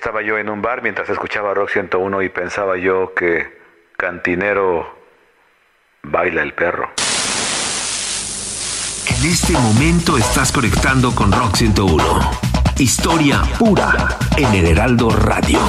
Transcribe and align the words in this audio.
Estaba 0.00 0.22
yo 0.22 0.38
en 0.38 0.48
un 0.48 0.62
bar 0.62 0.80
mientras 0.80 1.10
escuchaba 1.10 1.52
Rock 1.52 1.72
101 1.72 2.22
y 2.22 2.30
pensaba 2.30 2.78
yo 2.78 3.12
que 3.12 3.60
cantinero 3.98 4.96
baila 6.04 6.40
el 6.40 6.54
perro. 6.54 6.88
En 9.06 9.30
este 9.30 9.52
momento 9.52 10.16
estás 10.16 10.52
conectando 10.52 11.14
con 11.14 11.30
Rock 11.30 11.54
101. 11.56 12.30
Historia 12.78 13.42
pura 13.58 14.16
en 14.38 14.54
el 14.54 14.68
Heraldo 14.68 15.10
Radio. 15.10 15.60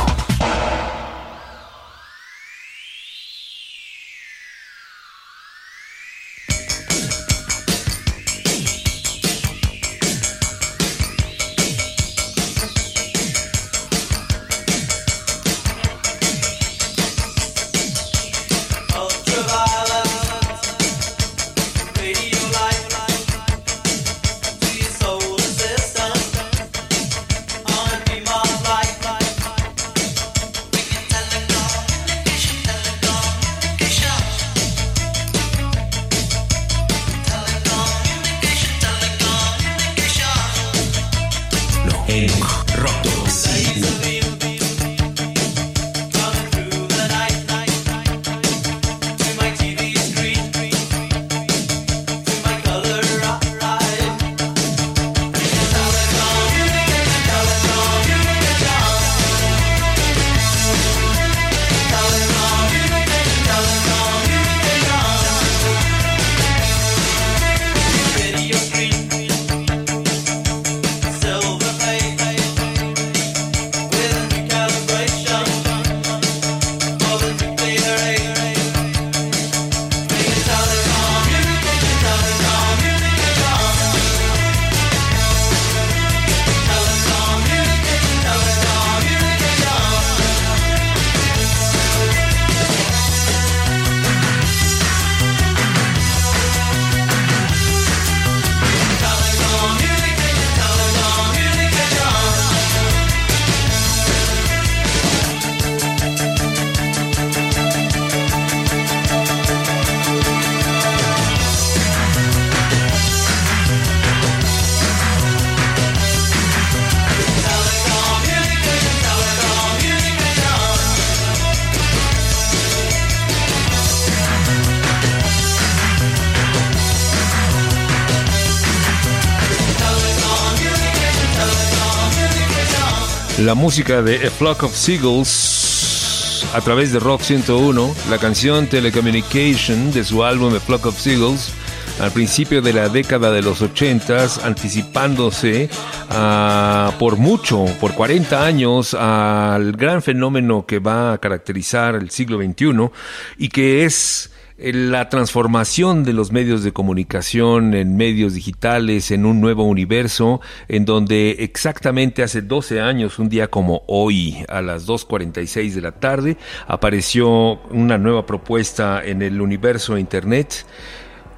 La 133.45 133.55
música 133.55 134.03
de 134.03 134.27
A 134.27 134.29
Flock 134.29 134.63
of 134.63 134.75
Seagulls 134.75 136.45
a 136.53 136.61
través 136.61 136.93
de 136.93 136.99
Rock 136.99 137.21
101, 137.21 137.95
la 138.11 138.19
canción 138.19 138.67
Telecommunication 138.67 139.91
de 139.91 140.03
su 140.03 140.23
álbum 140.23 140.55
A 140.55 140.59
Flock 140.59 140.85
of 140.85 140.99
Seagulls 140.99 141.51
al 141.99 142.11
principio 142.11 142.61
de 142.61 142.71
la 142.71 142.87
década 142.87 143.31
de 143.31 143.41
los 143.41 143.63
80, 143.63 144.27
anticipándose 144.43 145.69
uh, 146.11 146.91
por 146.99 147.17
mucho, 147.17 147.65
por 147.79 147.95
40 147.95 148.45
años, 148.45 148.93
al 148.93 149.71
gran 149.71 150.03
fenómeno 150.03 150.67
que 150.67 150.77
va 150.77 151.13
a 151.13 151.17
caracterizar 151.17 151.95
el 151.95 152.11
siglo 152.11 152.37
XXI 152.37 152.91
y 153.39 153.49
que 153.49 153.85
es 153.85 154.29
la 154.63 155.09
transformación 155.09 156.03
de 156.03 156.13
los 156.13 156.31
medios 156.31 156.63
de 156.63 156.71
comunicación 156.71 157.73
en 157.73 157.97
medios 157.97 158.33
digitales, 158.33 159.11
en 159.11 159.25
un 159.25 159.41
nuevo 159.41 159.63
universo, 159.63 160.41
en 160.67 160.85
donde 160.85 161.37
exactamente 161.39 162.23
hace 162.23 162.41
12 162.41 162.79
años, 162.81 163.17
un 163.17 163.29
día 163.29 163.49
como 163.49 163.83
hoy, 163.87 164.45
a 164.47 164.61
las 164.61 164.87
2.46 164.87 165.73
de 165.73 165.81
la 165.81 165.91
tarde, 165.91 166.37
apareció 166.67 167.61
una 167.71 167.97
nueva 167.97 168.25
propuesta 168.25 169.03
en 169.03 169.21
el 169.21 169.41
universo 169.41 169.97
Internet 169.97 170.65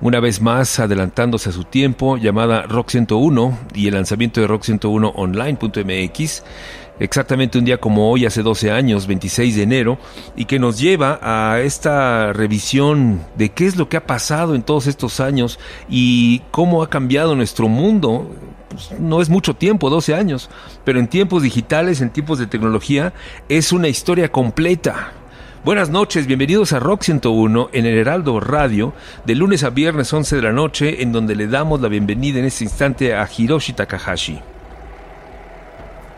una 0.02 0.20
vez 0.20 0.42
más 0.42 0.80
adelantándose 0.80 1.50
a 1.50 1.54
su 1.54 1.64
tiempo, 1.64 2.18
llamada 2.18 2.64
Rock 2.64 2.90
101 2.90 3.58
y 3.74 3.88
el 3.88 3.94
lanzamiento 3.94 4.42
de 4.42 4.48
Rock 4.48 4.64
101 4.64 5.14
online.mx 5.16 6.44
exactamente 7.00 7.58
un 7.58 7.66
día 7.66 7.80
como 7.80 8.10
hoy, 8.10 8.26
hace 8.26 8.44
12 8.44 8.72
años, 8.72 9.08
26 9.08 9.56
de 9.56 9.64
enero, 9.64 9.98
y 10.36 10.46
que 10.46 10.60
nos 10.60 10.80
lleva 10.80 11.20
a 11.22 11.62
esta 11.62 12.34
revisión 12.34 13.22
de 13.36 13.50
qué 13.50 13.66
es 13.66 13.76
lo 13.76 13.90
que 13.90 13.98
ha 13.98 14.06
pasado 14.06 14.56
en 14.56 14.64
todos 14.64 14.88
estos 14.88 15.20
años 15.20 15.60
y 15.90 16.42
cómo 16.52 16.84
ha 16.84 16.90
cambiado 16.90 17.36
nuestro 17.36 17.68
mundo. 17.68 18.30
Pues, 18.70 19.00
no 19.00 19.22
es 19.22 19.30
mucho 19.30 19.56
tiempo, 19.56 19.90
12 19.90 20.16
años, 20.16 20.50
pero 20.84 21.00
en 21.00 21.08
tiempos 21.08 21.44
digitales, 21.44 22.02
en 22.02 22.10
tiempos 22.10 22.40
de 22.40 22.48
tecnología, 22.48 23.14
es 23.50 23.72
una 23.72 23.88
historia 23.88 24.32
completa. 24.32 25.14
Buenas 25.64 25.90
noches, 25.90 26.28
bienvenidos 26.28 26.74
a 26.74 26.80
Rock 26.80 27.04
101 27.04 27.70
en 27.72 27.86
el 27.86 27.98
Heraldo 27.98 28.42
Radio, 28.42 28.94
de 29.26 29.36
lunes 29.36 29.64
a 29.64 29.70
viernes 29.70 30.12
11 30.12 30.36
de 30.36 30.42
la 30.42 30.52
noche, 30.52 31.02
en 31.02 31.14
donde 31.14 31.36
le 31.36 31.48
damos 31.48 31.80
la 31.80 31.88
bienvenida 31.88 32.40
en 32.40 32.46
este 32.46 32.66
instante 32.66 33.16
a 33.16 33.30
Hiroshi 33.38 33.72
Takahashi. 33.72 34.53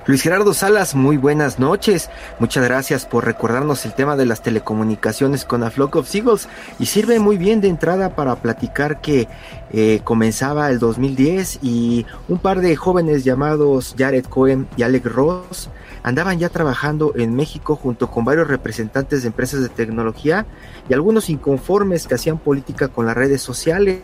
Luis 0.07 0.21
Gerardo 0.21 0.53
Salas, 0.53 0.93
muy 0.93 1.17
buenas 1.17 1.57
noches. 1.57 2.11
Muchas 2.37 2.63
gracias 2.63 3.07
por 3.07 3.25
recordarnos 3.25 3.87
el 3.87 3.95
tema 3.95 4.15
de 4.15 4.27
las 4.27 4.43
telecomunicaciones 4.43 5.45
con 5.45 5.63
A 5.63 5.71
Flock 5.71 5.95
of 5.95 6.07
Seagulls 6.07 6.47
y 6.77 6.85
sirve 6.85 7.17
muy 7.17 7.37
bien 7.37 7.59
de 7.59 7.69
entrada 7.69 8.15
para 8.15 8.35
platicar 8.35 9.01
que 9.01 9.27
eh, 9.71 10.01
comenzaba 10.03 10.69
el 10.69 10.77
2010 10.77 11.57
y 11.63 12.05
un 12.27 12.37
par 12.37 12.61
de 12.61 12.75
jóvenes 12.75 13.23
llamados 13.23 13.95
Jared 13.97 14.25
Cohen 14.25 14.67
y 14.77 14.83
Alec 14.83 15.07
Ross 15.07 15.71
andaban 16.03 16.37
ya 16.37 16.49
trabajando 16.49 17.13
en 17.15 17.35
México 17.35 17.75
junto 17.75 18.11
con 18.11 18.25
varios 18.25 18.47
representantes 18.47 19.23
de 19.23 19.29
empresas 19.29 19.61
de 19.61 19.69
tecnología 19.69 20.45
y 20.87 20.93
algunos 20.93 21.31
inconformes 21.31 22.05
que 22.05 22.13
hacían 22.13 22.37
política 22.37 22.89
con 22.89 23.07
las 23.07 23.17
redes 23.17 23.41
sociales 23.41 24.01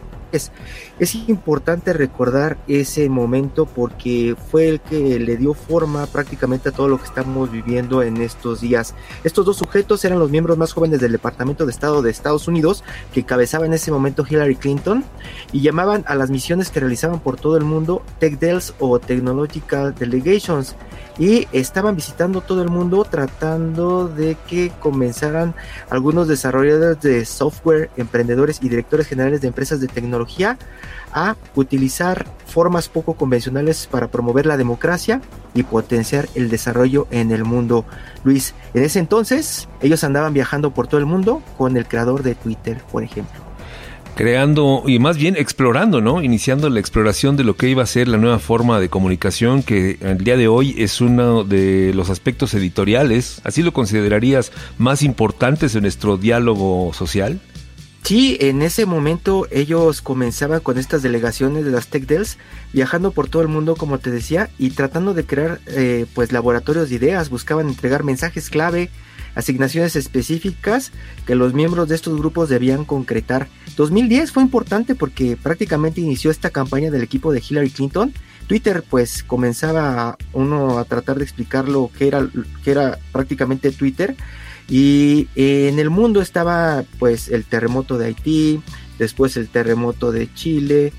Es 0.99 1.15
importante 1.27 1.93
recordar 1.93 2.57
ese 2.67 3.09
momento 3.09 3.65
porque 3.65 4.35
fue 4.49 4.69
el 4.69 4.79
que 4.79 5.19
le 5.19 5.37
dio 5.37 5.53
forma 5.53 5.90
prácticamente 6.11 6.69
a 6.69 6.71
todo 6.71 6.87
lo 6.87 6.97
que 6.97 7.05
estamos 7.05 7.51
viviendo 7.51 8.01
en 8.01 8.17
estos 8.17 8.61
días. 8.61 8.95
Estos 9.23 9.45
dos 9.45 9.57
sujetos 9.57 10.03
eran 10.05 10.19
los 10.19 10.31
miembros 10.31 10.57
más 10.57 10.73
jóvenes 10.73 10.99
del 10.99 11.11
Departamento 11.11 11.65
de 11.65 11.71
Estado 11.71 12.01
de 12.01 12.11
Estados 12.11 12.47
Unidos 12.47 12.83
que 13.13 13.21
encabezaba 13.21 13.65
en 13.65 13.73
ese 13.73 13.91
momento 13.91 14.25
Hillary 14.27 14.55
Clinton 14.55 15.03
y 15.51 15.61
llamaban 15.61 16.03
a 16.07 16.15
las 16.15 16.29
misiones 16.29 16.69
que 16.69 16.79
realizaban 16.79 17.19
por 17.19 17.39
todo 17.39 17.57
el 17.57 17.63
mundo 17.63 18.03
Tech 18.19 18.39
Dells 18.39 18.73
o 18.79 18.99
Technological 18.99 19.93
Delegations 19.93 20.75
y 21.19 21.47
estaban 21.51 21.95
visitando 21.95 22.41
todo 22.41 22.61
el 22.61 22.69
mundo 22.69 23.05
tratando 23.09 24.07
de 24.07 24.37
que 24.47 24.71
comenzaran 24.79 25.53
algunos 25.89 26.27
desarrolladores 26.27 27.01
de 27.01 27.25
software, 27.25 27.89
emprendedores 27.97 28.59
y 28.61 28.69
directores 28.69 29.07
generales 29.07 29.41
de 29.41 29.47
empresas 29.47 29.79
de 29.81 29.87
tecnología 29.87 30.57
a 31.13 31.35
utilizar 31.55 32.25
formas 32.45 32.89
poco 32.89 33.13
convencionales 33.13 33.87
para 33.89 34.09
promover 34.09 34.45
la 34.45 34.57
democracia 34.57 35.21
y 35.53 35.63
potenciar 35.63 36.27
el 36.35 36.49
desarrollo 36.49 37.07
en 37.11 37.31
el 37.31 37.43
mundo. 37.43 37.85
Luis, 38.23 38.53
en 38.73 38.83
ese 38.83 38.99
entonces 38.99 39.67
ellos 39.81 40.03
andaban 40.03 40.33
viajando 40.33 40.71
por 40.73 40.87
todo 40.87 40.99
el 40.99 41.05
mundo 41.05 41.41
con 41.57 41.77
el 41.77 41.87
creador 41.87 42.23
de 42.23 42.35
Twitter, 42.35 42.81
por 42.91 43.03
ejemplo 43.03 43.51
creando 44.15 44.83
y 44.85 44.99
más 44.99 45.17
bien 45.17 45.35
explorando, 45.35 46.01
¿no? 46.01 46.21
Iniciando 46.21 46.69
la 46.69 46.79
exploración 46.79 47.37
de 47.37 47.43
lo 47.43 47.55
que 47.55 47.69
iba 47.69 47.83
a 47.83 47.87
ser 47.87 48.07
la 48.07 48.17
nueva 48.17 48.39
forma 48.39 48.79
de 48.79 48.89
comunicación 48.89 49.63
que 49.63 49.97
el 50.01 50.19
día 50.19 50.37
de 50.37 50.47
hoy 50.47 50.75
es 50.77 51.01
uno 51.01 51.43
de 51.43 51.93
los 51.93 52.09
aspectos 52.09 52.53
editoriales, 52.53 53.41
¿así 53.43 53.63
lo 53.63 53.73
considerarías 53.73 54.51
más 54.77 55.01
importantes 55.03 55.75
en 55.75 55.83
nuestro 55.83 56.17
diálogo 56.17 56.93
social? 56.93 57.39
Sí, 58.03 58.35
en 58.41 58.61
ese 58.61 58.85
momento 58.85 59.47
ellos 59.51 60.01
comenzaban 60.01 60.59
con 60.59 60.77
estas 60.77 61.03
delegaciones 61.03 61.65
de 61.65 61.71
las 61.71 61.87
Tech 61.87 62.05
Dells, 62.07 62.37
viajando 62.73 63.11
por 63.11 63.29
todo 63.29 63.41
el 63.41 63.47
mundo, 63.47 63.75
como 63.75 63.99
te 63.99 64.09
decía, 64.09 64.49
y 64.57 64.71
tratando 64.71 65.13
de 65.13 65.25
crear 65.25 65.61
eh, 65.67 66.05
pues 66.13 66.31
laboratorios 66.31 66.89
de 66.89 66.95
ideas, 66.95 67.29
buscaban 67.29 67.69
entregar 67.69 68.03
mensajes 68.03 68.49
clave, 68.49 68.89
asignaciones 69.35 69.95
específicas 69.95 70.91
que 71.25 71.35
los 71.35 71.53
miembros 71.53 71.87
de 71.87 71.95
estos 71.95 72.17
grupos 72.17 72.49
debían 72.49 72.85
concretar. 72.85 73.47
2010 73.77 74.31
fue 74.31 74.43
importante 74.43 74.95
porque 74.95 75.37
prácticamente 75.37 76.01
inició 76.01 76.31
esta 76.31 76.49
campaña 76.49 76.91
del 76.91 77.03
equipo 77.03 77.31
de 77.31 77.43
Hillary 77.47 77.69
Clinton. 77.69 78.13
Twitter 78.47 78.83
pues 78.89 79.23
comenzaba 79.23 80.17
uno 80.33 80.79
a 80.79 80.85
tratar 80.85 81.17
de 81.17 81.23
explicar 81.23 81.69
lo 81.69 81.89
que 81.97 82.07
era, 82.07 82.27
que 82.63 82.71
era 82.71 82.99
prácticamente 83.11 83.71
Twitter 83.71 84.15
y 84.69 85.27
en 85.35 85.79
el 85.79 85.89
mundo 85.89 86.21
estaba 86.21 86.83
pues 86.99 87.27
el 87.29 87.45
terremoto 87.45 87.97
de 87.97 88.07
Haití, 88.07 88.61
después 88.97 89.37
el 89.37 89.49
terremoto 89.49 90.11
de 90.11 90.33
Chile, 90.33 90.93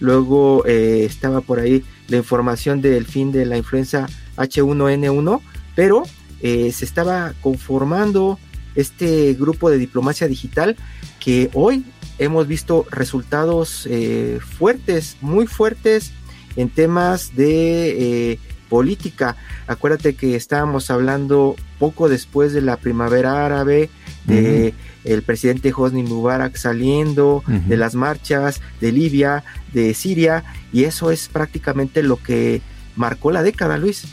luego 0.00 0.64
eh, 0.66 1.04
estaba 1.04 1.40
por 1.40 1.60
ahí 1.60 1.84
la 2.08 2.16
información 2.16 2.80
del 2.80 3.06
fin 3.06 3.32
de 3.32 3.46
la 3.46 3.56
influenza 3.56 4.06
H1N1, 4.36 5.40
pero 5.74 6.02
eh, 6.40 6.72
se 6.72 6.84
estaba 6.84 7.34
conformando 7.40 8.38
este 8.74 9.34
grupo 9.34 9.70
de 9.70 9.78
diplomacia 9.78 10.26
digital 10.28 10.76
que 11.20 11.50
hoy 11.54 11.84
hemos 12.18 12.46
visto 12.46 12.86
resultados 12.90 13.86
eh, 13.90 14.38
fuertes, 14.58 15.16
muy 15.20 15.46
fuertes 15.46 16.12
en 16.56 16.68
temas 16.68 17.34
de 17.34 18.32
eh, 18.32 18.38
política. 18.68 19.36
Acuérdate 19.66 20.14
que 20.14 20.36
estábamos 20.36 20.90
hablando 20.90 21.56
poco 21.78 22.08
después 22.08 22.52
de 22.52 22.62
la 22.62 22.76
primavera 22.76 23.44
árabe, 23.44 23.90
de 24.24 24.74
el 25.04 25.22
presidente 25.22 25.72
Hosni 25.76 26.02
Mubarak 26.02 26.56
saliendo, 26.56 27.42
de 27.46 27.76
las 27.76 27.94
marchas 27.94 28.60
de 28.80 28.92
Libia, 28.92 29.44
de 29.72 29.92
Siria, 29.94 30.44
y 30.72 30.84
eso 30.84 31.10
es 31.10 31.28
prácticamente 31.28 32.02
lo 32.02 32.16
que 32.16 32.62
marcó 32.96 33.30
la 33.30 33.42
década, 33.42 33.76
Luis. 33.76 34.04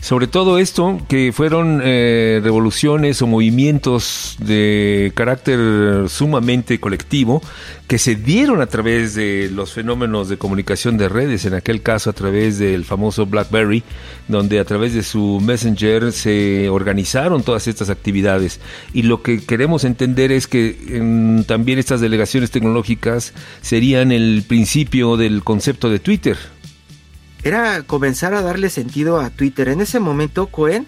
Sobre 0.00 0.26
todo 0.26 0.58
esto, 0.58 1.00
que 1.08 1.32
fueron 1.32 1.80
eh, 1.82 2.40
revoluciones 2.42 3.20
o 3.22 3.26
movimientos 3.26 4.36
de 4.38 5.12
carácter 5.14 6.08
sumamente 6.08 6.80
colectivo, 6.80 7.42
que 7.86 7.98
se 7.98 8.14
dieron 8.14 8.60
a 8.60 8.66
través 8.66 9.14
de 9.14 9.50
los 9.52 9.72
fenómenos 9.72 10.28
de 10.28 10.38
comunicación 10.38 10.96
de 10.96 11.08
redes, 11.08 11.44
en 11.44 11.54
aquel 11.54 11.82
caso 11.82 12.10
a 12.10 12.12
través 12.12 12.58
del 12.58 12.84
famoso 12.84 13.26
BlackBerry, 13.26 13.82
donde 14.28 14.60
a 14.60 14.64
través 14.64 14.94
de 14.94 15.02
su 15.02 15.40
Messenger 15.40 16.12
se 16.12 16.68
organizaron 16.68 17.42
todas 17.42 17.66
estas 17.66 17.90
actividades. 17.90 18.60
Y 18.94 19.02
lo 19.02 19.22
que 19.22 19.44
queremos 19.44 19.84
entender 19.84 20.30
es 20.30 20.46
que 20.46 21.42
también 21.46 21.78
estas 21.78 22.00
delegaciones 22.00 22.50
tecnológicas 22.50 23.34
serían 23.60 24.12
el 24.12 24.44
principio 24.46 25.16
del 25.16 25.42
concepto 25.42 25.90
de 25.90 25.98
Twitter 25.98 26.36
era 27.42 27.82
comenzar 27.82 28.34
a 28.34 28.42
darle 28.42 28.70
sentido 28.70 29.20
a 29.20 29.30
Twitter. 29.30 29.68
En 29.68 29.80
ese 29.80 30.00
momento, 30.00 30.46
Cohen, 30.46 30.86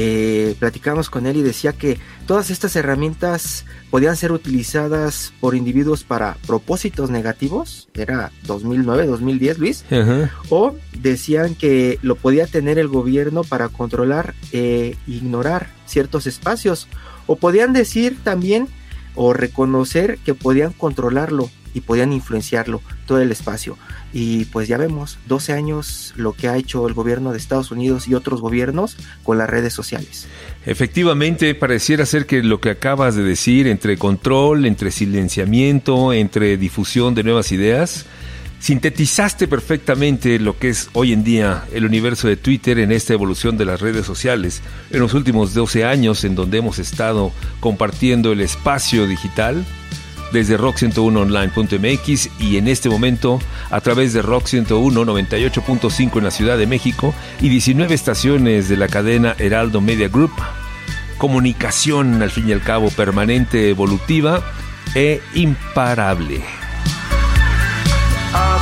eh, 0.00 0.54
platicamos 0.60 1.10
con 1.10 1.26
él 1.26 1.38
y 1.38 1.42
decía 1.42 1.72
que 1.72 1.98
todas 2.26 2.50
estas 2.50 2.76
herramientas 2.76 3.64
podían 3.90 4.16
ser 4.16 4.30
utilizadas 4.30 5.32
por 5.40 5.56
individuos 5.56 6.04
para 6.04 6.36
propósitos 6.46 7.10
negativos, 7.10 7.88
era 7.94 8.30
2009, 8.44 9.06
2010, 9.06 9.58
Luis, 9.58 9.84
o 10.50 10.76
decían 10.92 11.56
que 11.56 11.98
lo 12.02 12.14
podía 12.14 12.46
tener 12.46 12.78
el 12.78 12.86
gobierno 12.86 13.42
para 13.42 13.70
controlar 13.70 14.34
e 14.52 14.96
ignorar 15.08 15.70
ciertos 15.86 16.28
espacios, 16.28 16.86
o 17.26 17.34
podían 17.34 17.72
decir 17.72 18.18
también 18.22 18.68
o 19.16 19.32
reconocer 19.32 20.18
que 20.18 20.34
podían 20.34 20.72
controlarlo 20.72 21.50
y 21.74 21.80
podían 21.80 22.12
influenciarlo 22.12 22.82
todo 23.06 23.20
el 23.20 23.32
espacio. 23.32 23.76
Y 24.12 24.46
pues 24.46 24.68
ya 24.68 24.78
vemos, 24.78 25.18
12 25.26 25.52
años 25.52 26.14
lo 26.16 26.32
que 26.32 26.48
ha 26.48 26.56
hecho 26.56 26.86
el 26.88 26.94
gobierno 26.94 27.32
de 27.32 27.38
Estados 27.38 27.70
Unidos 27.70 28.08
y 28.08 28.14
otros 28.14 28.40
gobiernos 28.40 28.96
con 29.22 29.36
las 29.36 29.50
redes 29.50 29.74
sociales. 29.74 30.26
Efectivamente, 30.64 31.54
pareciera 31.54 32.06
ser 32.06 32.26
que 32.26 32.42
lo 32.42 32.60
que 32.60 32.70
acabas 32.70 33.14
de 33.16 33.22
decir, 33.22 33.66
entre 33.66 33.98
control, 33.98 34.64
entre 34.66 34.90
silenciamiento, 34.90 36.12
entre 36.12 36.56
difusión 36.56 37.14
de 37.14 37.22
nuevas 37.22 37.52
ideas, 37.52 38.06
sintetizaste 38.60 39.46
perfectamente 39.46 40.38
lo 40.38 40.58
que 40.58 40.70
es 40.70 40.88
hoy 40.92 41.12
en 41.12 41.22
día 41.22 41.64
el 41.72 41.84
universo 41.84 42.28
de 42.28 42.36
Twitter 42.36 42.78
en 42.78 42.92
esta 42.92 43.12
evolución 43.12 43.56
de 43.56 43.64
las 43.64 43.80
redes 43.80 44.04
sociales 44.04 44.62
en 44.90 45.00
los 45.00 45.14
últimos 45.14 45.54
12 45.54 45.84
años 45.84 46.24
en 46.24 46.34
donde 46.34 46.58
hemos 46.58 46.78
estado 46.78 47.30
compartiendo 47.60 48.32
el 48.32 48.40
espacio 48.40 49.06
digital 49.06 49.64
desde 50.32 50.58
rock101online.mx 50.58 52.30
y 52.40 52.56
en 52.56 52.68
este 52.68 52.88
momento 52.88 53.40
a 53.70 53.80
través 53.80 54.12
de 54.12 54.22
Rock 54.22 54.46
101 54.46 55.04
98.5 55.04 56.18
en 56.18 56.24
la 56.24 56.30
Ciudad 56.30 56.58
de 56.58 56.66
México 56.66 57.14
y 57.40 57.48
19 57.48 57.94
estaciones 57.94 58.68
de 58.68 58.76
la 58.76 58.88
cadena 58.88 59.34
Heraldo 59.38 59.80
Media 59.80 60.08
Group. 60.08 60.32
Comunicación 61.18 62.22
al 62.22 62.30
fin 62.30 62.48
y 62.48 62.52
al 62.52 62.62
cabo 62.62 62.90
permanente, 62.90 63.70
evolutiva 63.70 64.42
e 64.94 65.20
imparable. 65.34 66.42
looking 68.30 68.57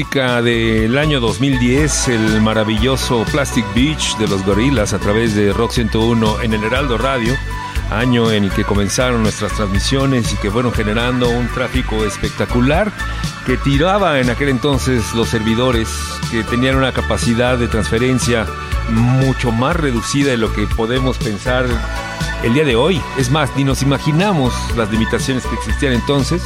música 0.00 0.40
del 0.40 0.96
año 0.96 1.20
2010, 1.20 2.08
el 2.08 2.40
maravilloso 2.40 3.22
Plastic 3.30 3.66
Beach 3.74 4.16
de 4.16 4.28
los 4.28 4.42
Gorillas 4.46 4.94
a 4.94 4.98
través 4.98 5.34
de 5.34 5.52
Rock 5.52 5.72
101 5.72 6.40
en 6.40 6.54
el 6.54 6.64
Heraldo 6.64 6.96
Radio, 6.96 7.36
año 7.90 8.32
en 8.32 8.44
el 8.44 8.50
que 8.50 8.64
comenzaron 8.64 9.22
nuestras 9.22 9.52
transmisiones 9.52 10.32
y 10.32 10.36
que 10.36 10.50
fueron 10.50 10.72
generando 10.72 11.28
un 11.28 11.48
tráfico 11.48 12.06
espectacular 12.06 12.90
que 13.44 13.58
tiraba 13.58 14.20
en 14.20 14.30
aquel 14.30 14.48
entonces 14.48 15.12
los 15.14 15.28
servidores 15.28 15.90
que 16.30 16.44
tenían 16.44 16.76
una 16.76 16.92
capacidad 16.92 17.58
de 17.58 17.68
transferencia 17.68 18.46
mucho 18.88 19.52
más 19.52 19.76
reducida 19.76 20.30
de 20.30 20.38
lo 20.38 20.50
que 20.54 20.66
podemos 20.66 21.18
pensar 21.18 21.66
el 22.42 22.54
día 22.54 22.64
de 22.64 22.76
hoy. 22.76 23.00
Es 23.18 23.30
más, 23.30 23.50
ni 23.56 23.64
nos 23.64 23.82
imaginamos 23.82 24.52
las 24.76 24.90
limitaciones 24.90 25.44
que 25.46 25.54
existían 25.54 25.92
entonces 25.92 26.42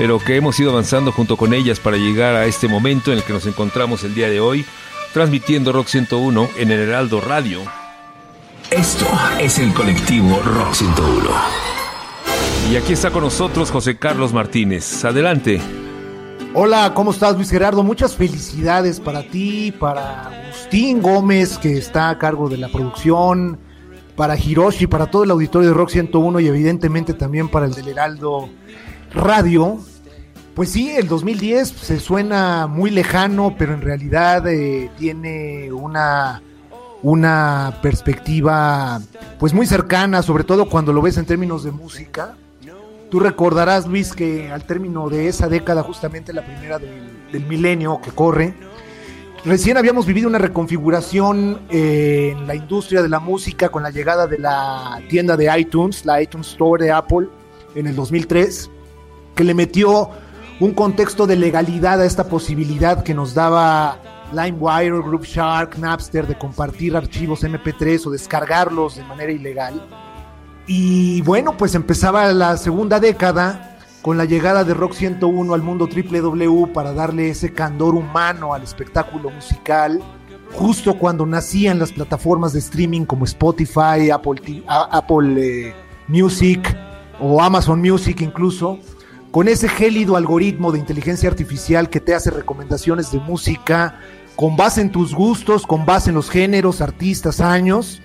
pero 0.00 0.18
que 0.18 0.34
hemos 0.34 0.58
ido 0.58 0.70
avanzando 0.70 1.12
junto 1.12 1.36
con 1.36 1.52
ellas 1.52 1.78
para 1.78 1.98
llegar 1.98 2.34
a 2.34 2.46
este 2.46 2.68
momento 2.68 3.12
en 3.12 3.18
el 3.18 3.24
que 3.24 3.34
nos 3.34 3.44
encontramos 3.44 4.02
el 4.02 4.14
día 4.14 4.30
de 4.30 4.40
hoy, 4.40 4.64
transmitiendo 5.12 5.72
Rock 5.72 5.88
101 5.88 6.48
en 6.56 6.70
el 6.70 6.80
Heraldo 6.80 7.20
Radio. 7.20 7.60
Esto 8.70 9.06
es 9.38 9.58
el 9.58 9.74
colectivo 9.74 10.40
Rock 10.42 10.72
101. 10.72 11.28
Y 12.70 12.76
aquí 12.76 12.94
está 12.94 13.10
con 13.10 13.24
nosotros 13.24 13.70
José 13.70 13.98
Carlos 13.98 14.32
Martínez. 14.32 15.04
Adelante. 15.04 15.60
Hola, 16.54 16.94
¿cómo 16.94 17.10
estás 17.10 17.36
Luis 17.36 17.50
Gerardo? 17.50 17.82
Muchas 17.82 18.16
felicidades 18.16 19.00
para 19.00 19.22
ti, 19.22 19.70
para 19.70 20.28
Agustín 20.28 21.02
Gómez, 21.02 21.58
que 21.58 21.76
está 21.76 22.08
a 22.08 22.18
cargo 22.18 22.48
de 22.48 22.56
la 22.56 22.68
producción, 22.68 23.58
para 24.20 24.36
Hiroshi, 24.36 24.86
para 24.86 25.06
todo 25.06 25.24
el 25.24 25.30
auditorio 25.30 25.70
de 25.70 25.74
Rock 25.74 25.88
101 25.88 26.40
y 26.40 26.46
evidentemente 26.46 27.14
también 27.14 27.48
para 27.48 27.64
el 27.64 27.72
del 27.72 27.88
Heraldo 27.88 28.50
Radio. 29.14 29.78
Pues 30.52 30.68
sí, 30.68 30.90
el 30.90 31.08
2010 31.08 31.66
se 31.70 31.98
suena 31.98 32.66
muy 32.66 32.90
lejano, 32.90 33.54
pero 33.56 33.72
en 33.72 33.80
realidad 33.80 34.46
eh, 34.46 34.90
tiene 34.98 35.72
una, 35.72 36.42
una 37.02 37.78
perspectiva 37.80 39.00
pues 39.38 39.54
muy 39.54 39.64
cercana, 39.64 40.20
sobre 40.20 40.44
todo 40.44 40.68
cuando 40.68 40.92
lo 40.92 41.00
ves 41.00 41.16
en 41.16 41.24
términos 41.24 41.64
de 41.64 41.70
música. 41.70 42.34
Tú 43.10 43.20
recordarás, 43.20 43.86
Luis, 43.86 44.12
que 44.12 44.52
al 44.52 44.64
término 44.64 45.08
de 45.08 45.28
esa 45.28 45.48
década, 45.48 45.82
justamente 45.82 46.34
la 46.34 46.44
primera 46.44 46.78
del, 46.78 47.46
milenio 47.48 48.02
que 48.02 48.10
corre, 48.10 48.54
recién 49.44 49.76
habíamos 49.76 50.06
vivido 50.06 50.28
una 50.28 50.38
reconfiguración 50.38 51.60
eh, 51.70 52.34
en 52.36 52.46
la 52.46 52.54
industria 52.54 53.02
de 53.02 53.08
la 53.08 53.20
música 53.20 53.68
con 53.68 53.82
la 53.82 53.90
llegada 53.90 54.26
de 54.26 54.38
la 54.38 55.00
tienda 55.08 55.36
de 55.36 55.50
iTunes, 55.58 56.04
la 56.04 56.22
iTunes 56.22 56.48
Store 56.48 56.84
de 56.84 56.92
Apple, 56.92 57.28
en 57.74 57.86
el 57.86 57.96
2003, 57.96 58.70
que 59.34 59.44
le 59.44 59.54
metió 59.54 60.10
un 60.60 60.74
contexto 60.74 61.26
de 61.26 61.36
legalidad 61.36 62.00
a 62.00 62.04
esta 62.04 62.24
posibilidad 62.24 63.02
que 63.02 63.14
nos 63.14 63.34
daba 63.34 63.98
LimeWire, 64.32 65.00
Group 65.02 65.24
Shark, 65.24 65.78
Napster 65.78 66.26
de 66.26 66.36
compartir 66.36 66.96
archivos 66.96 67.42
MP3 67.42 68.06
o 68.06 68.10
descargarlos 68.10 68.96
de 68.96 69.04
manera 69.04 69.32
ilegal. 69.32 69.82
Y 70.66 71.22
bueno, 71.22 71.56
pues 71.56 71.74
empezaba 71.74 72.32
la 72.32 72.56
segunda 72.56 73.00
década 73.00 73.69
con 74.02 74.16
la 74.16 74.24
llegada 74.24 74.64
de 74.64 74.74
Rock 74.74 74.94
101 74.94 75.54
al 75.54 75.62
mundo 75.62 75.86
www 75.86 76.72
para 76.72 76.92
darle 76.92 77.28
ese 77.28 77.52
candor 77.52 77.94
humano 77.94 78.54
al 78.54 78.62
espectáculo 78.62 79.30
musical, 79.30 80.00
justo 80.52 80.94
cuando 80.94 81.26
nacían 81.26 81.78
las 81.78 81.92
plataformas 81.92 82.52
de 82.52 82.60
streaming 82.60 83.04
como 83.04 83.24
Spotify, 83.24 84.10
Apple, 84.12 84.62
Apple 84.66 85.68
eh, 85.68 85.74
Music 86.08 86.76
o 87.20 87.42
Amazon 87.42 87.80
Music 87.80 88.20
incluso 88.22 88.78
con 89.30 89.46
ese 89.46 89.68
gélido 89.68 90.16
algoritmo 90.16 90.72
de 90.72 90.78
inteligencia 90.78 91.28
artificial 91.28 91.88
que 91.88 92.00
te 92.00 92.14
hace 92.14 92.30
recomendaciones 92.30 93.12
de 93.12 93.20
música 93.20 94.00
con 94.34 94.56
base 94.56 94.80
en 94.80 94.90
tus 94.90 95.14
gustos, 95.14 95.66
con 95.66 95.84
base 95.84 96.08
en 96.08 96.16
los 96.16 96.30
géneros, 96.30 96.80
artistas, 96.80 97.40
años, 97.40 98.00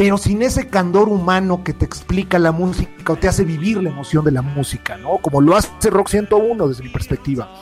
pero 0.00 0.16
sin 0.16 0.40
ese 0.40 0.66
candor 0.66 1.10
humano 1.10 1.62
que 1.62 1.74
te 1.74 1.84
explica 1.84 2.38
la 2.38 2.52
música 2.52 3.12
o 3.12 3.16
te 3.16 3.28
hace 3.28 3.44
vivir 3.44 3.82
la 3.82 3.90
emoción 3.90 4.24
de 4.24 4.30
la 4.30 4.40
música, 4.40 4.96
¿no? 4.96 5.18
Como 5.18 5.42
lo 5.42 5.54
hace 5.54 5.90
Rock 5.90 6.08
101 6.08 6.68
desde 6.68 6.84
mi 6.84 6.88
perspectiva. 6.88 7.52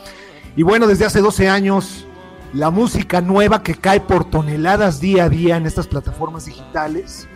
Y 0.54 0.62
bueno, 0.62 0.86
desde 0.86 1.04
hace 1.04 1.20
12 1.20 1.48
años, 1.48 2.06
la 2.52 2.70
música 2.70 3.20
nueva 3.20 3.64
que 3.64 3.74
cae 3.74 3.98
por 4.00 4.24
toneladas 4.24 5.00
día 5.00 5.24
a 5.24 5.28
día 5.28 5.56
en 5.56 5.66
estas 5.66 5.88
plataformas 5.88 6.44
digitales, 6.44 7.26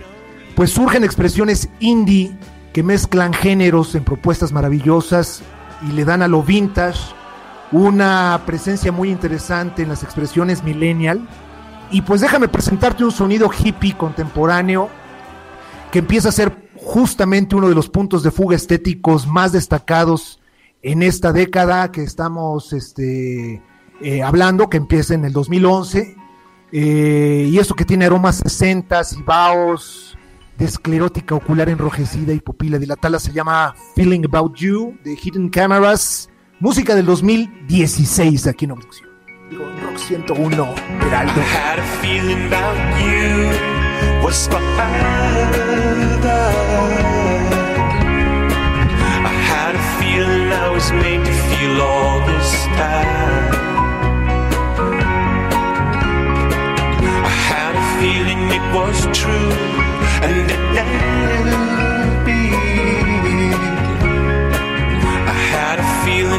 pues 0.54 0.70
surgen 0.70 1.02
expresiones 1.02 1.68
indie 1.80 2.38
que 2.72 2.84
mezclan 2.84 3.32
géneros 3.32 3.96
en 3.96 4.04
propuestas 4.04 4.52
maravillosas 4.52 5.42
y 5.82 5.90
le 5.94 6.04
dan 6.04 6.22
a 6.22 6.28
lo 6.28 6.44
vintage 6.44 7.12
una 7.72 8.40
presencia 8.46 8.92
muy 8.92 9.10
interesante 9.10 9.82
en 9.82 9.88
las 9.88 10.04
expresiones 10.04 10.62
millennial. 10.62 11.26
Y 11.92 12.00
pues 12.00 12.22
déjame 12.22 12.48
presentarte 12.48 13.04
un 13.04 13.12
sonido 13.12 13.50
hippie 13.52 13.96
contemporáneo 13.96 14.88
que 15.90 15.98
empieza 15.98 16.30
a 16.30 16.32
ser 16.32 16.70
justamente 16.76 17.54
uno 17.54 17.68
de 17.68 17.74
los 17.74 17.90
puntos 17.90 18.22
de 18.22 18.30
fuga 18.30 18.56
estéticos 18.56 19.26
más 19.26 19.52
destacados 19.52 20.40
en 20.80 21.02
esta 21.02 21.32
década 21.32 21.92
que 21.92 22.02
estamos 22.02 22.72
este, 22.72 23.62
eh, 24.00 24.22
hablando, 24.22 24.70
que 24.70 24.78
empieza 24.78 25.14
en 25.14 25.26
el 25.26 25.34
2011. 25.34 26.16
Eh, 26.72 27.48
y 27.50 27.58
eso 27.58 27.74
que 27.74 27.84
tiene 27.84 28.06
aromas 28.06 28.36
60 28.36 29.02
y 29.18 29.22
baos, 29.22 30.16
de 30.56 30.64
esclerótica 30.64 31.34
ocular 31.34 31.68
enrojecida 31.68 32.32
y 32.32 32.40
pupila 32.40 32.78
dilatada 32.78 33.18
se 33.18 33.32
llama 33.32 33.74
Feeling 33.94 34.24
About 34.24 34.54
You 34.56 34.96
de 35.04 35.14
Hidden 35.14 35.50
Cameras, 35.50 36.30
música 36.58 36.94
del 36.94 37.04
2016 37.04 38.46
aquí 38.46 38.64
en 38.64 38.70
Opción. 38.72 39.11
Digo, 39.52 39.68
Rock 39.84 39.98
101, 39.98 40.52
Heraldo. 40.52 40.72
I 41.12 41.44
had 41.44 41.78
a 41.78 41.84
feeling 42.00 42.46
about 42.46 42.76
you 43.04 43.52
was 44.24 44.48
I 44.48 44.56
had 49.52 49.74
a 49.74 49.84
feeling 50.00 50.52
I 50.52 50.70
was 50.72 50.90
made 50.92 51.22
to 51.26 51.32
feel 51.50 51.82
all 51.82 52.20
this 52.26 52.64
time. 52.80 53.52
I 57.28 57.34
had 57.52 57.74
a 57.76 57.86
feeling 58.00 58.40
it 58.58 58.64
was 58.72 59.04
true. 59.12 59.52
and 60.24 60.50
it 60.50 60.62
never 60.72 61.81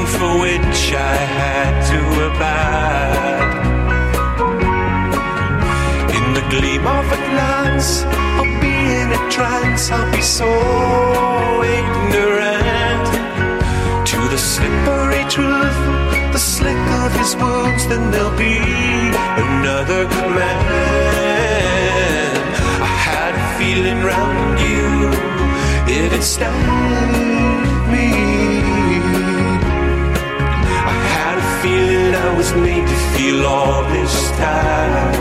for 0.05 0.39
which 0.39 0.93
I 0.93 1.15
had 1.39 1.73
to 1.91 1.99
abide. 2.27 3.53
In 6.17 6.25
the 6.37 6.45
gleam 6.53 6.85
of 6.85 7.05
a 7.17 7.19
glance, 7.31 8.03
I'll 8.37 8.61
be 8.61 8.75
in 9.01 9.09
a 9.11 9.21
trance, 9.31 9.91
I'll 9.91 10.11
be 10.11 10.21
so 10.21 10.51
ignorant 11.79 13.05
to 14.11 14.17
the 14.33 14.37
slippery 14.37 15.23
truth, 15.29 15.79
the 16.33 16.39
slick 16.39 16.83
of 17.03 17.11
his 17.21 17.35
words, 17.35 17.87
then 17.87 18.11
there'll 18.11 18.37
be 18.37 18.59
another 19.47 20.07
man 20.37 20.73
I 22.81 22.93
had 23.09 23.33
a 23.35 23.45
feeling 23.59 23.99
round 24.03 24.59
you, 24.59 25.11
it 25.95 26.11
astounded 26.13 27.91
me. 27.91 28.22
Was 32.43 32.53
made 32.55 32.85
to 32.85 32.97
feel 33.15 33.45
all 33.45 33.83
this 33.95 34.15
time. 34.31 35.15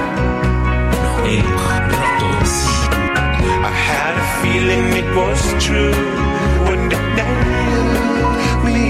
I 3.70 3.74
had 3.90 4.14
a 4.24 4.28
feeling 4.42 4.84
it 5.02 5.08
was 5.20 5.40
true 5.66 6.00
when 6.66 6.80
it 6.98 7.04
nailed 7.18 8.58
me. 8.66 8.82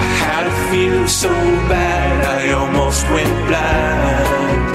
I 0.00 0.10
had 0.24 0.44
a 0.52 0.56
feeling 0.70 1.08
so 1.22 1.32
bad 1.72 2.16
I 2.38 2.52
almost 2.60 3.02
went 3.14 3.34
blind 3.48 4.72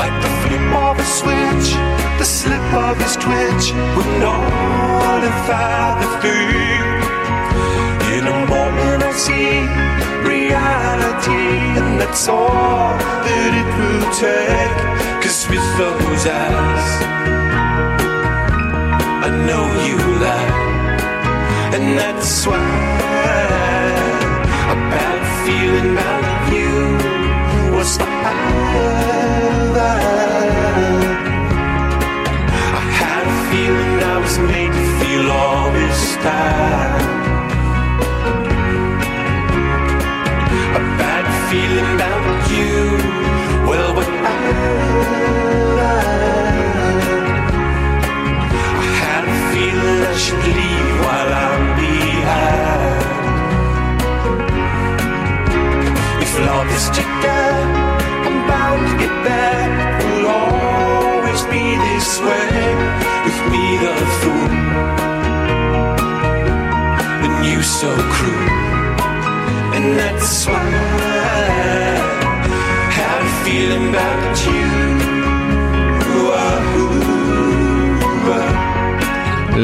like 0.00 0.16
the 0.24 0.32
flip 0.42 0.68
of 0.86 0.94
a 1.04 1.06
switch, 1.18 1.68
the 2.20 2.28
slip 2.38 2.68
of 2.86 2.94
his 3.02 3.14
twitch 3.24 3.66
would 3.96 4.10
nullify 4.22 5.98
the 6.02 6.08
thing. 6.22 6.90
In 8.16 8.26
a 8.26 8.38
moment 8.46 9.02
I 9.04 9.12
see 9.12 9.54
reality, 10.28 11.48
and 11.78 12.00
that's 12.00 12.26
all 12.28 12.98
that 13.26 13.52
it 13.62 13.70
will 13.78 14.06
take. 14.26 14.78
Cause 15.22 15.40
with 15.48 15.66
those 15.78 16.26
eyes, 16.26 16.88
I 19.26 19.30
know 19.46 19.64
you 19.86 19.98
lie, 20.26 20.52
and 21.76 21.84
that's 21.96 22.46
why 22.48 22.58
a 24.74 24.76
bad 24.94 25.20
feeling 25.44 25.92
about 25.92 26.52
you 26.52 26.72
was 27.76 27.96
I. 28.00 28.04
I 32.74 32.84
had 33.00 33.24
a 33.34 33.36
feeling 33.50 33.94
I 34.02 34.18
was 34.18 34.36
made 34.50 34.72
to 34.78 34.84
feel 34.98 35.30
all 35.30 35.70
this 35.72 36.16
time. 36.16 37.09
feeling 41.50 41.89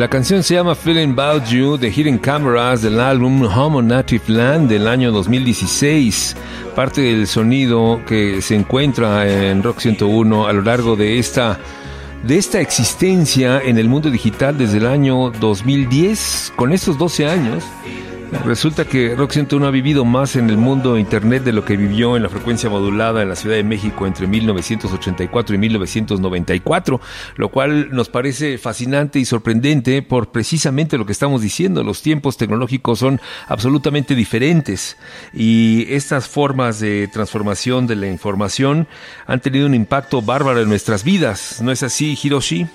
La 0.07 0.11
canción 0.11 0.45
se 0.45 0.55
llama 0.55 0.77
Feeling 0.77 1.19
About 1.19 1.47
You 1.47 1.77
de 1.77 1.91
Hidden 1.91 2.19
Cameras 2.19 2.81
del 2.81 3.01
álbum 3.01 3.43
Homo 3.43 3.83
Native 3.83 4.23
Land 4.29 4.69
del 4.69 4.87
año 4.87 5.11
2016. 5.11 6.37
Parte 6.77 7.01
del 7.01 7.27
sonido 7.27 8.01
que 8.07 8.41
se 8.41 8.55
encuentra 8.55 9.29
en 9.29 9.65
Rock 9.65 9.81
101 9.81 10.47
a 10.47 10.53
lo 10.53 10.63
largo 10.63 10.95
de 10.95 11.19
esta 11.19 11.59
de 12.23 12.39
esta 12.39 12.61
existencia 12.61 13.61
en 13.61 13.79
el 13.79 13.89
mundo 13.89 14.09
digital 14.09 14.57
desde 14.57 14.79
el 14.79 14.87
año 14.87 15.33
2010. 15.41 16.53
Con 16.55 16.73
estos 16.73 16.97
12 16.99 17.27
años, 17.27 17.65
Resulta 18.45 18.85
que 18.85 19.15
Rock 19.15 19.33
101 19.33 19.67
ha 19.67 19.71
vivido 19.71 20.05
más 20.05 20.37
en 20.37 20.51
el 20.51 20.57
mundo 20.57 20.99
internet 20.99 21.45
de 21.45 21.53
lo 21.53 21.65
que 21.65 21.77
vivió 21.77 22.17
en 22.17 22.23
la 22.23 22.29
frecuencia 22.29 22.69
modulada 22.69 23.23
en 23.23 23.29
la 23.29 23.37
Ciudad 23.37 23.57
de 23.57 23.63
México 23.63 24.07
entre 24.07 24.27
1984 24.27 25.55
y 25.55 25.59
1994, 25.59 27.01
lo 27.37 27.49
cual 27.51 27.89
nos 27.93 28.09
parece 28.09 28.59
fascinante 28.59 29.19
y 29.19 29.25
sorprendente 29.25 30.03
por 30.03 30.33
precisamente 30.33 30.99
lo 30.99 31.07
que 31.07 31.13
estamos 31.13 31.41
diciendo. 31.41 31.85
Los 31.85 32.03
tiempos 32.03 32.37
tecnológicos 32.37 32.99
son 32.99 33.21
absolutamente 33.49 34.15
diferentes 34.15 34.97
y 35.33 35.87
estas 35.93 36.29
formas 36.29 36.81
de 36.81 37.09
transformación 37.13 37.87
de 37.87 37.97
la 37.97 38.09
información 38.09 38.89
han 39.27 39.41
tenido 39.41 39.67
un 39.67 39.75
impacto 39.75 40.21
bárbaro 40.21 40.63
en 40.63 40.69
nuestras 40.69 41.05
vidas. 41.05 41.61
¿No 41.63 41.71
es 41.71 41.83
así, 41.83 42.19
Hiroshi? 42.21 42.67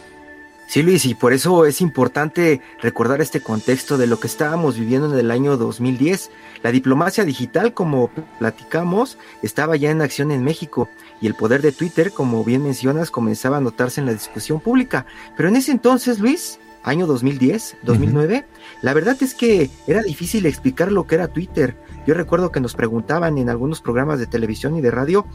Sí, 0.72 0.84
Luis, 0.84 1.04
y 1.04 1.16
por 1.16 1.34
eso 1.34 1.66
es 1.66 1.82
importante 1.82 2.62
recordar 2.82 3.20
este 3.20 3.42
contexto 3.42 3.98
de 3.98 4.08
lo 4.08 4.22
que 4.22 4.28
estábamos 4.28 4.80
viviendo 4.80 5.12
en 5.12 5.20
el 5.20 5.30
año 5.30 5.58
2010. 5.58 6.32
La 6.64 6.72
diplomacia 6.72 7.26
digital, 7.26 7.74
como 7.74 8.10
platicamos, 8.40 9.18
estaba 9.42 9.76
ya 9.76 9.92
en 9.92 10.02
acción 10.02 10.32
en 10.32 10.46
México 10.46 10.88
y 11.20 11.28
el 11.28 11.36
poder 11.36 11.62
de 11.62 11.74
Twitter, 11.74 12.14
como 12.14 12.46
bien 12.46 12.64
mencionas, 12.64 13.12
comenzaba 13.12 13.58
a 13.58 13.60
notarse 13.60 14.00
en 14.00 14.06
la 14.06 14.14
discusión 14.14 14.62
pública. 14.62 15.06
Pero 15.36 15.50
en 15.50 15.58
ese 15.58 15.74
entonces, 15.74 16.20
Luis, 16.20 16.58
año 16.84 17.08
2010, 17.08 17.78
2009, 17.84 18.46
la 18.82 18.94
verdad 18.94 19.18
es 19.22 19.34
que 19.34 19.70
era 19.88 20.02
difícil 20.02 20.46
explicar 20.46 20.92
lo 20.92 21.06
que 21.06 21.16
era 21.16 21.28
Twitter. 21.28 21.78
Yo 22.08 22.14
recuerdo 22.14 22.52
que 22.52 22.60
nos 22.60 22.76
preguntaban 22.76 23.38
en 23.38 23.50
algunos 23.50 23.82
programas 23.82 24.20
de 24.20 24.28
televisión 24.28 24.76
y 24.76 24.82
de 24.82 24.92
radio, 24.92 25.26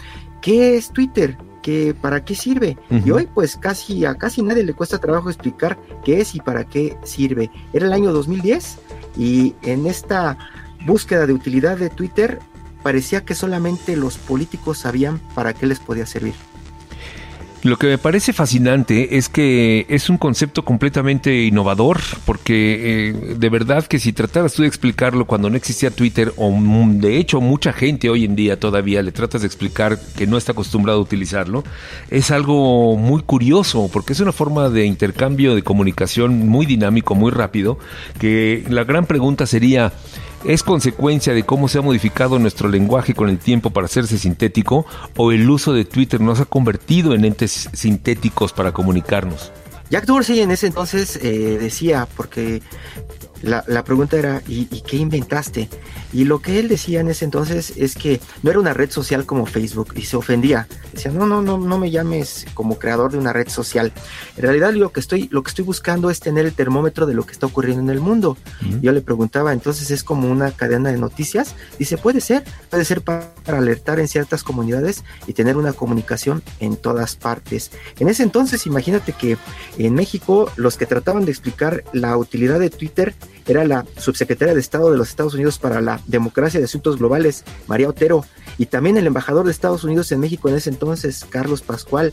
¿qué 0.40 0.76
es 0.76 0.90
Twitter? 0.90 1.36
para 2.00 2.24
qué 2.24 2.34
sirve. 2.34 2.76
Y 2.90 3.10
hoy 3.10 3.28
pues 3.32 3.56
casi 3.56 4.04
a 4.04 4.14
casi 4.14 4.42
nadie 4.42 4.62
le 4.62 4.74
cuesta 4.74 4.98
trabajo 4.98 5.28
explicar 5.30 5.76
qué 6.04 6.20
es 6.20 6.34
y 6.34 6.40
para 6.40 6.64
qué 6.64 6.96
sirve. 7.02 7.50
Era 7.72 7.86
el 7.86 7.92
año 7.92 8.12
2010 8.12 8.78
y 9.16 9.54
en 9.62 9.86
esta 9.86 10.38
búsqueda 10.86 11.26
de 11.26 11.32
utilidad 11.32 11.76
de 11.76 11.90
Twitter 11.90 12.38
parecía 12.82 13.24
que 13.24 13.34
solamente 13.34 13.96
los 13.96 14.16
políticos 14.16 14.78
sabían 14.78 15.18
para 15.34 15.54
qué 15.54 15.66
les 15.66 15.80
podía 15.80 16.06
servir. 16.06 16.34
Lo 17.66 17.78
que 17.78 17.88
me 17.88 17.98
parece 17.98 18.32
fascinante 18.32 19.16
es 19.16 19.28
que 19.28 19.86
es 19.88 20.08
un 20.08 20.18
concepto 20.18 20.64
completamente 20.64 21.42
innovador, 21.42 21.98
porque 22.24 23.08
eh, 23.08 23.34
de 23.36 23.48
verdad 23.48 23.84
que 23.84 23.98
si 23.98 24.12
trataras 24.12 24.54
tú 24.54 24.62
de 24.62 24.68
explicarlo 24.68 25.24
cuando 25.24 25.50
no 25.50 25.56
existía 25.56 25.90
Twitter, 25.90 26.32
o 26.36 26.56
de 26.58 27.16
hecho 27.16 27.40
mucha 27.40 27.72
gente 27.72 28.08
hoy 28.08 28.24
en 28.24 28.36
día 28.36 28.60
todavía 28.60 29.02
le 29.02 29.10
tratas 29.10 29.40
de 29.40 29.48
explicar 29.48 29.98
que 30.16 30.28
no 30.28 30.36
está 30.36 30.52
acostumbrado 30.52 31.00
a 31.00 31.02
utilizarlo, 31.02 31.64
es 32.08 32.30
algo 32.30 32.96
muy 32.96 33.22
curioso, 33.22 33.90
porque 33.92 34.12
es 34.12 34.20
una 34.20 34.30
forma 34.30 34.68
de 34.68 34.86
intercambio 34.86 35.56
de 35.56 35.64
comunicación 35.64 36.48
muy 36.48 36.66
dinámico, 36.66 37.16
muy 37.16 37.32
rápido, 37.32 37.80
que 38.20 38.64
la 38.68 38.84
gran 38.84 39.06
pregunta 39.06 39.44
sería, 39.44 39.92
¿Es 40.46 40.62
consecuencia 40.62 41.34
de 41.34 41.42
cómo 41.42 41.66
se 41.66 41.78
ha 41.78 41.82
modificado 41.82 42.38
nuestro 42.38 42.68
lenguaje 42.68 43.14
con 43.14 43.28
el 43.28 43.38
tiempo 43.38 43.70
para 43.70 43.86
hacerse 43.86 44.16
sintético 44.16 44.86
o 45.16 45.32
el 45.32 45.50
uso 45.50 45.72
de 45.72 45.84
Twitter 45.84 46.20
nos 46.20 46.38
ha 46.38 46.44
convertido 46.44 47.14
en 47.14 47.24
entes 47.24 47.68
sintéticos 47.72 48.52
para 48.52 48.70
comunicarnos? 48.70 49.50
Jack 49.90 50.04
Dorsey 50.04 50.38
en 50.38 50.52
ese 50.52 50.68
entonces 50.68 51.18
eh, 51.20 51.58
decía, 51.60 52.06
porque 52.16 52.62
la, 53.42 53.84
pregunta 53.84 54.16
era, 54.16 54.42
¿y, 54.48 54.64
qué 54.82 54.96
inventaste? 54.96 55.68
Y 56.12 56.24
lo 56.24 56.40
que 56.40 56.58
él 56.58 56.68
decía 56.68 57.00
en 57.00 57.08
ese 57.08 57.24
entonces 57.24 57.72
es 57.76 57.94
que 57.94 58.20
no 58.42 58.50
era 58.50 58.58
una 58.58 58.72
red 58.72 58.90
social 58.90 59.26
como 59.26 59.46
Facebook 59.46 59.92
y 59.96 60.02
se 60.02 60.16
ofendía. 60.16 60.66
Decía, 60.92 61.12
no, 61.12 61.26
no, 61.26 61.42
no, 61.42 61.58
no 61.58 61.78
me 61.78 61.90
llames 61.90 62.46
como 62.54 62.78
creador 62.78 63.12
de 63.12 63.18
una 63.18 63.32
red 63.32 63.48
social. 63.48 63.92
En 64.36 64.42
realidad 64.42 64.72
lo 64.72 64.90
que 64.90 65.00
estoy, 65.00 65.28
lo 65.30 65.42
que 65.42 65.50
estoy 65.50 65.64
buscando 65.64 66.10
es 66.10 66.20
tener 66.20 66.46
el 66.46 66.54
termómetro 66.54 67.06
de 67.06 67.14
lo 67.14 67.24
que 67.24 67.32
está 67.32 67.46
ocurriendo 67.46 67.82
en 67.82 67.90
el 67.90 68.00
mundo. 68.00 68.36
Yo 68.80 68.92
le 68.92 69.00
preguntaba, 69.00 69.52
entonces 69.52 69.90
es 69.90 70.02
como 70.02 70.30
una 70.30 70.50
cadena 70.52 70.90
de 70.90 70.98
noticias. 70.98 71.54
Dice, 71.78 71.98
puede 71.98 72.20
ser, 72.20 72.44
puede 72.70 72.84
ser 72.84 73.02
para, 73.02 73.34
para 73.44 73.58
alertar 73.58 74.00
en 74.00 74.08
ciertas 74.08 74.42
comunidades 74.42 75.04
y 75.26 75.32
tener 75.32 75.56
una 75.56 75.72
comunicación 75.72 76.42
en 76.60 76.76
todas 76.76 77.16
partes. 77.16 77.70
En 77.98 78.08
ese 78.08 78.22
entonces, 78.22 78.66
imagínate 78.66 79.12
que 79.12 79.36
en 79.78 79.94
México 79.94 80.50
los 80.56 80.76
que 80.76 80.86
trataban 80.86 81.24
de 81.24 81.30
explicar 81.30 81.84
la 81.92 82.16
utilidad 82.16 82.58
de 82.58 82.70
Twitter 82.70 83.14
era 83.46 83.64
la 83.64 83.84
subsecretaria 83.96 84.54
de 84.54 84.60
Estado 84.60 84.90
de 84.90 84.98
los 84.98 85.08
Estados 85.08 85.34
Unidos 85.34 85.58
para 85.58 85.80
la 85.80 86.00
Democracia 86.06 86.60
y 86.60 86.64
Asuntos 86.64 86.98
Globales, 86.98 87.44
María 87.66 87.88
Otero, 87.88 88.24
y 88.58 88.66
también 88.66 88.96
el 88.96 89.06
embajador 89.06 89.46
de 89.46 89.52
Estados 89.52 89.84
Unidos 89.84 90.10
en 90.12 90.20
México 90.20 90.48
en 90.48 90.56
ese 90.56 90.70
entonces, 90.70 91.26
Carlos 91.28 91.62
Pascual. 91.62 92.12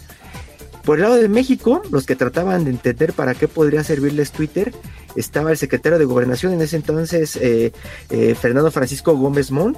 Por 0.84 0.98
el 0.98 1.04
lado 1.04 1.16
de 1.16 1.30
México, 1.30 1.82
los 1.92 2.06
que 2.06 2.16
trataban 2.16 2.66
de 2.66 2.72
entender 2.72 3.14
para 3.14 3.36
qué 3.36 3.48
podría 3.48 3.84
servirles 3.86 4.32
Twitter, 4.32 4.74
estaba 5.16 5.52
el 5.52 5.58
secretario 5.58 5.98
de 5.98 6.04
Gobernación 6.04 6.52
en 6.54 6.62
ese 6.62 6.76
entonces, 6.76 7.38
eh, 7.38 7.72
eh, 8.10 8.36
Fernando 8.36 8.70
Francisco 8.70 9.16
Gómez 9.16 9.50
Montt, 9.50 9.78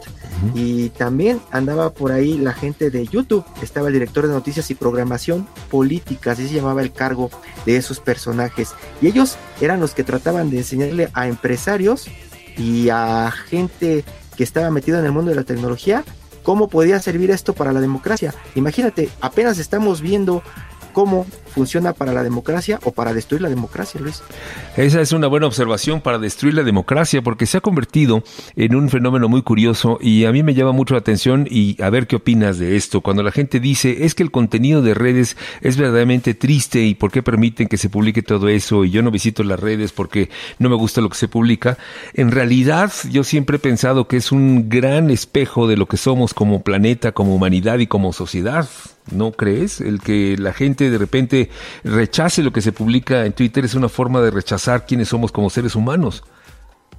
y 0.56 0.90
también 0.90 1.42
andaba 1.52 1.94
por 1.94 2.12
ahí 2.12 2.38
la 2.40 2.54
gente 2.54 2.90
de 2.90 3.06
YouTube, 3.06 3.46
estaba 3.62 3.88
el 3.88 3.94
director 3.94 4.26
de 4.26 4.34
noticias 4.34 4.72
y 4.72 4.76
programación 4.76 5.48
política, 5.70 6.32
así 6.32 6.48
se 6.48 6.56
llamaba 6.56 6.82
el 6.82 6.92
cargo 6.92 7.30
de 7.68 7.78
esos 7.78 8.00
personajes, 8.00 8.74
y 9.00 9.08
ellos 9.08 9.38
eran 9.62 9.80
los 9.80 9.94
que 9.94 10.04
trataban 10.04 10.50
de 10.50 10.58
enseñarle 10.58 11.10
a 11.14 11.28
empresarios 11.28 12.08
y 12.58 12.90
a 12.90 13.32
gente 13.32 14.04
que 14.36 14.44
estaba 14.44 14.72
metida 14.72 15.00
en 15.00 15.06
el 15.06 15.12
mundo 15.12 15.30
de 15.30 15.36
la 15.36 15.44
tecnología 15.44 16.04
cómo 16.46 16.70
podía 16.70 17.00
servir 17.02 17.32
esto 17.32 17.54
para 17.54 17.74
la 17.74 17.82
democracia. 17.82 18.34
Imagínate, 18.54 19.10
apenas 19.20 19.58
estamos 19.58 20.00
viendo 20.00 20.44
cómo 20.96 21.26
funciona 21.56 21.94
para 21.94 22.12
la 22.12 22.22
democracia 22.22 22.80
o 22.84 22.92
para 22.92 23.14
destruir 23.14 23.42
la 23.42 23.50
democracia, 23.50 24.02
Luis. 24.02 24.22
Esa 24.76 25.00
es 25.00 25.14
una 25.14 25.28
buena 25.28 25.48
observación 25.48 26.02
para 26.02 26.20
destruir 26.20 26.54
la 26.54 26.64
democracia 26.64 27.22
porque 27.22 27.46
se 27.46 27.58
ha 27.58 27.62
convertido 27.62 28.24
en 28.58 28.76
un 28.76 28.90
fenómeno 28.90 29.30
muy 29.30 29.42
curioso 29.42 29.98
y 30.02 30.26
a 30.26 30.34
mí 30.34 30.44
me 30.44 30.54
llama 30.54 30.74
mucho 30.74 30.96
la 30.96 31.00
atención 31.00 31.48
y 31.50 31.82
a 31.82 31.90
ver 31.90 32.08
qué 32.08 32.18
opinas 32.18 32.60
de 32.60 32.76
esto. 32.76 33.00
Cuando 33.00 33.24
la 33.24 33.32
gente 33.32 33.62
dice 33.62 34.06
es 34.06 34.14
que 34.16 34.24
el 34.24 34.32
contenido 34.32 34.82
de 34.82 34.94
redes 34.94 35.38
es 35.62 35.78
verdaderamente 35.78 36.34
triste 36.34 36.84
y 36.84 36.94
por 36.94 37.10
qué 37.10 37.24
permiten 37.24 37.70
que 37.70 37.78
se 37.78 37.90
publique 37.90 38.22
todo 38.22 38.50
eso 38.50 38.84
y 38.84 38.92
yo 38.92 39.02
no 39.02 39.12
visito 39.12 39.44
las 39.44 39.60
redes 39.60 39.94
porque 39.94 40.30
no 40.60 40.70
me 40.70 40.76
gusta 40.76 41.00
lo 41.00 41.10
que 41.10 41.18
se 41.18 41.30
publica, 41.30 41.78
en 42.14 42.32
realidad 42.32 42.92
yo 43.10 43.24
siempre 43.24 43.58
he 43.58 43.60
pensado 43.60 44.10
que 44.10 44.18
es 44.18 44.34
un 44.34 44.68
gran 44.68 45.10
espejo 45.10 45.68
de 45.68 45.78
lo 45.78 45.86
que 45.86 45.96
somos 45.96 46.34
como 46.34 46.64
planeta, 46.64 47.14
como 47.14 47.34
humanidad 47.34 47.80
y 47.80 47.88
como 47.88 48.12
sociedad. 48.12 48.68
¿No 49.12 49.32
crees? 49.32 49.82
El 49.82 50.02
que 50.02 50.36
la 50.38 50.52
gente 50.52 50.90
de 50.90 50.98
repente 50.98 51.45
rechace 51.84 52.44
lo 52.44 52.52
que 52.52 52.62
se 52.62 52.72
publica 52.72 53.26
en 53.26 53.34
Twitter 53.34 53.66
es 53.66 53.76
una 53.76 53.90
forma 53.90 54.22
de 54.22 54.32
rechazar 54.32 54.86
quiénes 54.86 55.10
somos 55.10 55.32
como 55.32 55.50
seres 55.50 55.76
humanos. 55.76 56.24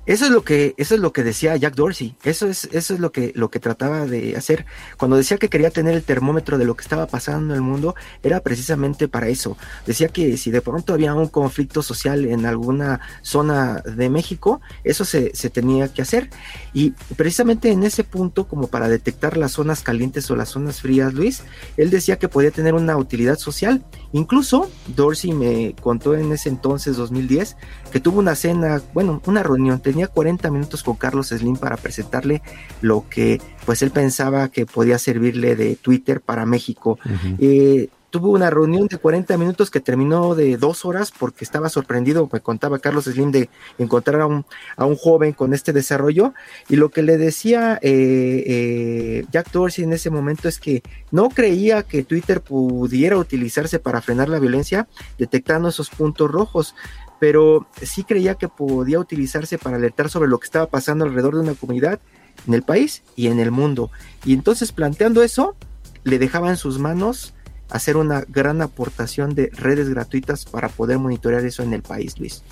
Eso 0.07 0.25
es 0.27 0.31
lo 0.31 0.43
que, 0.43 0.75
eso 0.77 0.95
es 0.95 1.01
lo 1.01 1.13
que 1.13 1.25
decía 1.25 1.57
Jack 1.57 1.75
Dorsey. 1.75 2.15
Eso 2.23 2.47
es, 2.47 2.69
eso 2.73 2.95
es 2.95 3.01
lo 3.01 3.11
que, 3.11 3.33
lo 3.35 3.51
que 3.51 3.59
trataba 3.59 4.07
de 4.07 4.37
hacer. 4.37 4.65
Cuando 4.97 5.17
decía 5.17 5.37
que 5.37 5.49
quería 5.49 5.71
tener 5.71 5.95
el 5.95 6.05
termómetro 6.05 6.59
de 6.59 6.65
lo 6.65 6.77
que 6.77 6.83
estaba 6.83 7.07
pasando 7.07 7.55
en 7.55 7.57
el 7.57 7.63
mundo, 7.63 7.97
era 8.23 8.41
precisamente 8.41 9.09
para 9.09 9.29
eso. 9.29 9.57
Decía 9.85 10.09
que 10.09 10.37
si 10.37 10.53
de 10.53 10.61
pronto 10.61 10.95
había 10.95 11.13
un 11.15 11.27
conflicto 11.29 11.83
social 11.83 12.25
en 12.25 12.47
alguna 12.47 13.01
zona 13.23 13.83
de 13.83 14.09
México, 14.09 14.61
eso 14.85 15.05
se, 15.05 15.35
se 15.35 15.51
tenía 15.51 15.93
que 15.93 16.03
hacer. 16.03 16.31
Y 16.73 16.93
precisamente 17.17 17.71
en 17.71 17.83
ese 17.83 18.05
punto, 18.05 18.47
como 18.47 18.69
para 18.69 18.89
detectar 18.89 19.37
las 19.37 19.53
zonas 19.53 19.83
calientes 19.83 20.31
o 20.31 20.37
las 20.37 20.51
zonas 20.51 20.81
frías, 20.81 21.15
Luis, 21.15 21.43
él 21.77 21.91
decía 21.91 22.17
que 22.17 22.29
podía 22.29 22.53
tener 22.53 22.75
una 22.75 22.97
utilidad 22.97 23.39
social. 23.39 23.85
Incluso 24.13 24.71
Dorsey 24.95 25.33
me 25.33 25.75
contó 25.81 26.15
en 26.15 26.31
ese 26.31 26.49
entonces, 26.49 26.97
2010, 26.97 27.57
que 27.91 28.01
tuvo 28.01 28.21
una 28.21 28.35
cena, 28.35 28.81
bueno, 28.95 29.21
una 29.27 29.43
reunión 29.43 29.81
40 30.07 30.51
minutos 30.51 30.83
con 30.83 30.97
Carlos 30.97 31.29
Slim 31.29 31.57
para 31.57 31.77
presentarle 31.77 32.43
lo 32.81 33.05
que 33.09 33.41
pues 33.65 33.83
él 33.83 33.91
pensaba 33.91 34.49
que 34.49 34.67
podía 34.67 34.99
servirle 34.99 35.57
de 35.57 35.77
Twitter 35.77 36.21
para 36.21 36.47
México. 36.47 36.99
Eh, 37.39 37.89
tuvo 38.11 38.31
una 38.31 38.49
reunión 38.49 38.87
de 38.87 38.97
40 38.97 39.37
minutos 39.37 39.71
que 39.71 39.81
terminó 39.81 40.35
de 40.35 40.57
dos 40.57 40.85
horas 40.85 41.13
porque 41.17 41.45
estaba 41.45 41.69
sorprendido, 41.69 42.29
me 42.33 42.41
contaba 42.41 42.79
Carlos 42.79 43.05
Slim, 43.05 43.31
de 43.31 43.51
encontrar 43.79 44.23
a 44.23 44.27
un, 44.27 44.47
a 44.77 44.87
un 44.87 44.97
joven 44.97 45.33
con 45.33 45.53
este 45.53 45.73
desarrollo. 45.73 46.33
Y 46.69 46.77
lo 46.77 46.91
que 46.91 47.03
le 47.03 47.19
decía 47.19 47.79
eh, 47.83 48.45
eh, 48.47 49.27
Jack 49.31 49.51
Dorsey 49.53 49.85
en 49.85 49.93
ese 49.93 50.11
momento 50.11 50.49
es 50.49 50.59
que 50.59 50.83
no 51.11 51.29
creía 51.29 51.83
que 51.83 52.05
Twitter 52.05 52.41
pudiera 52.41 53.19
utilizarse 53.19 53.79
para 53.79 54.01
frenar 54.01 54.29
la 54.29 54.39
violencia 54.39 54.89
detectando 55.19 55.69
esos 55.69 55.91
puntos 55.91 56.31
rojos 56.31 56.75
pero 57.19 57.67
sí 57.83 58.05
creía 58.05 58.35
que 58.35 58.49
podía 58.49 58.99
utilizarse 58.99 59.59
para 59.59 59.77
alertar 59.77 60.11
sobre 60.11 60.29
lo 60.29 60.39
que 60.39 60.47
estaba 60.47 60.67
pasando 60.67 61.05
alrededor 61.05 61.35
de 61.35 61.41
una 61.41 61.55
comunidad 61.55 62.01
en 62.47 62.55
el 62.55 62.63
país 62.63 63.03
y 63.17 63.29
en 63.29 63.41
el 63.41 63.51
mundo. 63.51 63.91
Y 64.25 64.35
entonces 64.35 64.73
planteando 64.73 65.23
eso, 65.23 65.57
le 66.05 66.19
dejaba 66.19 66.51
en 66.51 66.57
sus 66.57 66.79
manos 66.79 67.35
hacer 67.71 67.97
una 67.97 68.25
gran 68.29 68.63
aportación 68.63 69.35
de 69.35 69.51
redes 69.53 69.89
gratuitas 69.89 70.45
para 70.45 70.69
poder 70.69 70.99
monitorear 70.99 71.45
eso 71.45 71.63
en 71.63 71.73
el 71.73 71.83
país, 71.83 72.19
Luis. 72.19 72.43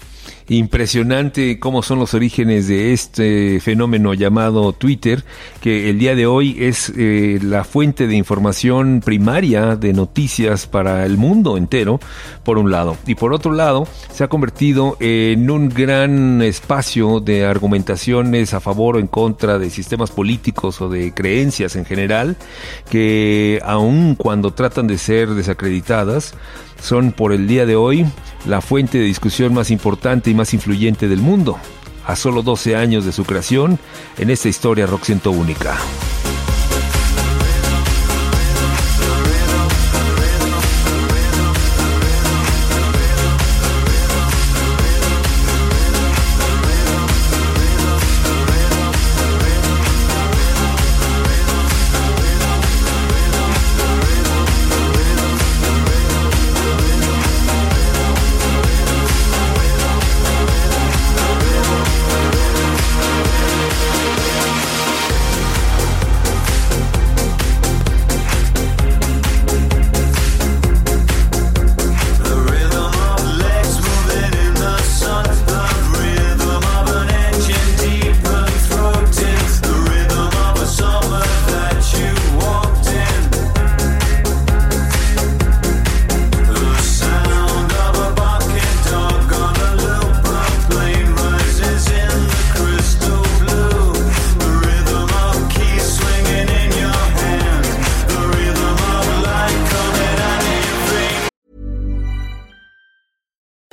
Impresionante 0.48 1.59
cómo 1.59 1.83
son 1.83 1.98
los 1.98 2.14
orígenes 2.14 2.66
de 2.68 2.92
este 2.92 3.61
fenómeno 3.61 4.14
llamado 4.14 4.72
Twitter, 4.72 5.24
que 5.61 5.88
el 5.90 5.98
día 5.98 6.14
de 6.14 6.27
hoy 6.27 6.57
es 6.59 6.92
eh, 6.96 7.38
la 7.42 7.64
fuente 7.64 8.07
de 8.07 8.16
información 8.16 9.00
primaria 9.05 9.77
de 9.77 9.92
noticias 9.92 10.66
para 10.66 11.07
el 11.07 11.16
mundo 11.16 11.57
entero, 11.57 12.00
por 12.44 12.59
un 12.59 12.70
lado. 12.70 12.96
Y 13.07 13.14
por 13.14 13.33
otro 13.33 13.52
lado, 13.52 13.88
se 14.12 14.22
ha 14.22 14.28
convertido 14.28 14.96
en 15.00 15.50
un 15.50 15.68
gran 15.68 16.42
espacio 16.42 17.20
de 17.20 17.46
argumentaciones 17.46 18.54
a 18.54 18.61
favor 18.61 18.96
o 18.96 18.98
en 19.00 19.07
contra 19.07 19.59
de 19.59 19.70
sistemas 19.70 20.11
políticos 20.11 20.80
o 20.80 20.88
de 20.88 21.12
creencias 21.12 21.76
en 21.76 21.85
general, 21.85 22.37
que 22.90 23.61
aun 23.64 24.14
cuando 24.14 24.52
tratan 24.52 24.87
de 24.87 24.98
ser 24.98 25.30
desacreditadas, 25.30 26.35
son 26.80 27.12
por 27.12 27.33
el 27.33 27.46
día 27.46 27.66
de 27.66 27.76
hoy 27.76 28.07
la 28.46 28.61
fuente 28.61 28.98
de 28.98 29.04
discusión 29.04 29.54
más 29.54 29.70
importante 29.70 30.30
y 30.30 30.35
más 30.35 30.52
influyente 30.52 31.09
del 31.09 31.20
mundo, 31.20 31.59
a 32.07 32.14
solo 32.14 32.42
12 32.42 32.76
años 32.76 33.04
de 33.04 33.12
su 33.12 33.24
creación 33.24 33.78
en 34.18 34.30
esta 34.30 34.48
historia 34.48 34.87
rock 34.87 35.04
única. 35.26 35.76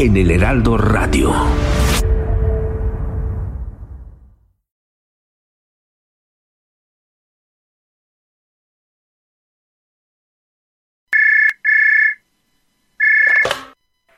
en 0.00 0.16
el 0.16 0.30
Heraldo 0.30 0.78
Radio. 0.78 1.30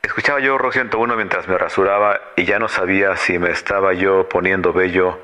Escuchaba 0.01 0.39
yo 0.39 0.57
Rock 0.57 0.71
101 0.71 1.17
mientras 1.17 1.49
me 1.49 1.57
rasuraba 1.57 2.17
y 2.37 2.45
ya 2.45 2.59
no 2.59 2.69
sabía 2.69 3.17
si 3.17 3.37
me 3.37 3.51
estaba 3.51 3.93
yo 3.93 4.29
poniendo 4.29 4.71
bello 4.71 5.19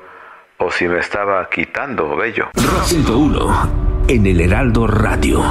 o 0.58 0.70
si 0.70 0.88
me 0.88 0.98
estaba 0.98 1.48
quitando 1.48 2.16
bello. 2.16 2.50
Rock 2.52 2.82
101 2.82 4.04
en 4.08 4.26
el 4.26 4.42
Heraldo 4.42 4.86
Radio. 4.86 5.42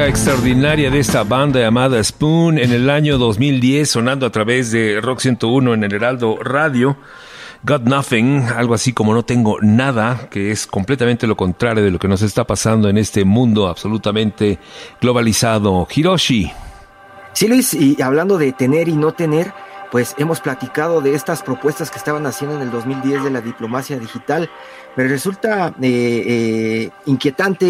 Extraordinaria 0.00 0.90
de 0.90 0.98
esta 0.98 1.22
banda 1.22 1.60
llamada 1.60 2.02
Spoon 2.02 2.58
en 2.58 2.72
el 2.72 2.88
año 2.88 3.18
2010 3.18 3.90
sonando 3.90 4.24
a 4.24 4.30
través 4.30 4.72
de 4.72 5.00
Rock 5.02 5.20
101 5.20 5.74
en 5.74 5.84
el 5.84 5.92
Heraldo 5.92 6.38
Radio. 6.42 6.96
Got 7.62 7.82
Nothing, 7.82 8.48
algo 8.56 8.72
así 8.72 8.94
como 8.94 9.12
no 9.12 9.22
tengo 9.22 9.58
nada, 9.60 10.28
que 10.30 10.50
es 10.50 10.66
completamente 10.66 11.26
lo 11.26 11.36
contrario 11.36 11.84
de 11.84 11.90
lo 11.90 11.98
que 11.98 12.08
nos 12.08 12.22
está 12.22 12.44
pasando 12.44 12.88
en 12.88 12.96
este 12.96 13.24
mundo 13.24 13.68
absolutamente 13.68 14.58
globalizado. 14.98 15.86
Hiroshi. 15.94 16.50
Sí, 17.34 17.48
Luis, 17.48 17.74
y 17.74 18.00
hablando 18.00 18.38
de 18.38 18.52
tener 18.52 18.88
y 18.88 18.96
no 18.96 19.12
tener, 19.12 19.52
pues 19.92 20.14
hemos 20.16 20.40
platicado 20.40 21.02
de 21.02 21.14
estas 21.14 21.42
propuestas 21.42 21.90
que 21.90 21.98
estaban 21.98 22.26
haciendo 22.26 22.56
en 22.56 22.62
el 22.62 22.70
2010 22.70 23.24
de 23.24 23.30
la 23.30 23.42
diplomacia 23.42 23.98
digital, 23.98 24.50
pero 24.96 25.10
resulta 25.10 25.68
eh, 25.82 26.24
eh, 26.26 26.90
inquietante 27.04 27.66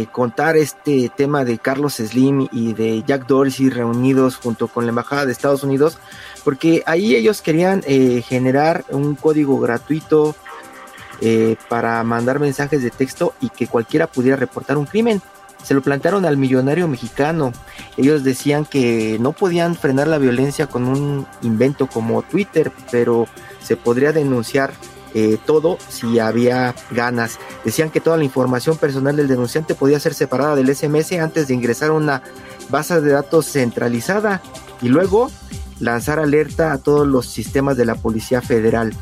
eh, 0.00 0.08
contar 0.10 0.56
este 0.56 1.10
tema 1.14 1.44
de 1.44 1.58
Carlos 1.58 1.96
Slim 1.96 2.48
y 2.50 2.72
de 2.72 3.04
Jack 3.06 3.26
Dorsey 3.26 3.68
reunidos 3.68 4.36
junto 4.36 4.68
con 4.68 4.86
la 4.86 4.90
Embajada 4.90 5.26
de 5.26 5.32
Estados 5.32 5.62
Unidos, 5.62 5.98
porque 6.42 6.82
ahí 6.86 7.14
ellos 7.14 7.42
querían 7.42 7.82
eh, 7.86 8.22
generar 8.26 8.86
un 8.88 9.14
código 9.14 9.60
gratuito 9.60 10.34
eh, 11.20 11.56
para 11.68 12.02
mandar 12.04 12.38
mensajes 12.38 12.82
de 12.82 12.90
texto 12.90 13.34
y 13.40 13.50
que 13.50 13.66
cualquiera 13.66 14.06
pudiera 14.06 14.36
reportar 14.36 14.78
un 14.78 14.86
crimen. 14.86 15.20
Se 15.62 15.74
lo 15.74 15.82
plantearon 15.82 16.24
al 16.24 16.36
millonario 16.36 16.88
mexicano. 16.88 17.52
Ellos 17.96 18.24
decían 18.24 18.64
que 18.64 19.18
no 19.20 19.32
podían 19.32 19.74
frenar 19.74 20.08
la 20.08 20.18
violencia 20.18 20.66
con 20.66 20.86
un 20.86 21.26
invento 21.42 21.86
como 21.86 22.22
Twitter, 22.22 22.72
pero 22.90 23.26
se 23.60 23.76
podría 23.76 24.12
denunciar 24.12 24.72
eh, 25.14 25.38
todo 25.44 25.78
si 25.88 26.18
había 26.18 26.74
ganas. 26.90 27.38
Decían 27.64 27.90
que 27.90 28.00
toda 28.00 28.16
la 28.16 28.24
información 28.24 28.76
personal 28.76 29.16
del 29.16 29.28
denunciante 29.28 29.74
podía 29.74 30.00
ser 30.00 30.14
separada 30.14 30.54
del 30.54 30.74
SMS 30.74 31.12
antes 31.12 31.48
de 31.48 31.54
ingresar 31.54 31.90
a 31.90 31.94
una 31.94 32.22
base 32.68 33.00
de 33.00 33.12
datos 33.12 33.46
centralizada 33.46 34.42
y 34.82 34.88
luego 34.88 35.30
lanzar 35.80 36.18
alerta 36.18 36.72
a 36.72 36.78
todos 36.78 37.06
los 37.06 37.26
sistemas 37.26 37.76
de 37.76 37.86
la 37.86 37.94
Policía 37.94 38.42
Federal. 38.42 38.94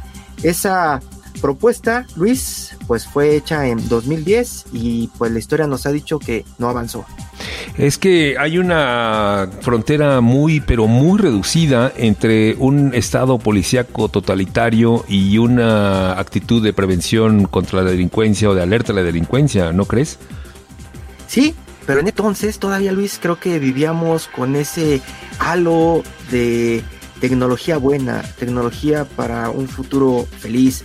Esa 0.42 1.00
propuesta, 1.36 2.06
Luis, 2.16 2.76
pues 2.86 3.06
fue 3.06 3.36
hecha 3.36 3.66
en 3.66 3.88
2010 3.88 4.66
y 4.72 5.08
pues 5.18 5.32
la 5.32 5.38
historia 5.38 5.66
nos 5.66 5.86
ha 5.86 5.92
dicho 5.92 6.18
que 6.18 6.44
no 6.58 6.68
avanzó. 6.68 7.04
Es 7.76 7.98
que 7.98 8.36
hay 8.38 8.58
una 8.58 9.50
frontera 9.60 10.20
muy, 10.20 10.60
pero 10.60 10.86
muy 10.86 11.18
reducida 11.18 11.92
entre 11.96 12.54
un 12.54 12.94
estado 12.94 13.38
policíaco 13.38 14.08
totalitario 14.08 15.04
y 15.08 15.38
una 15.38 16.18
actitud 16.18 16.62
de 16.62 16.72
prevención 16.72 17.44
contra 17.44 17.82
la 17.82 17.90
delincuencia 17.90 18.48
o 18.48 18.54
de 18.54 18.62
alerta 18.62 18.92
a 18.92 18.96
la 18.96 19.02
delincuencia, 19.02 19.72
¿no 19.72 19.84
crees? 19.84 20.18
Sí, 21.26 21.54
pero 21.86 22.00
en 22.00 22.08
entonces 22.08 22.58
todavía 22.58 22.92
Luis 22.92 23.18
creo 23.20 23.38
que 23.38 23.58
vivíamos 23.58 24.26
con 24.28 24.56
ese 24.56 25.00
halo 25.38 26.02
de 26.30 26.82
tecnología 27.20 27.76
buena, 27.76 28.22
tecnología 28.38 29.04
para 29.04 29.50
un 29.50 29.68
futuro 29.68 30.26
feliz. 30.38 30.84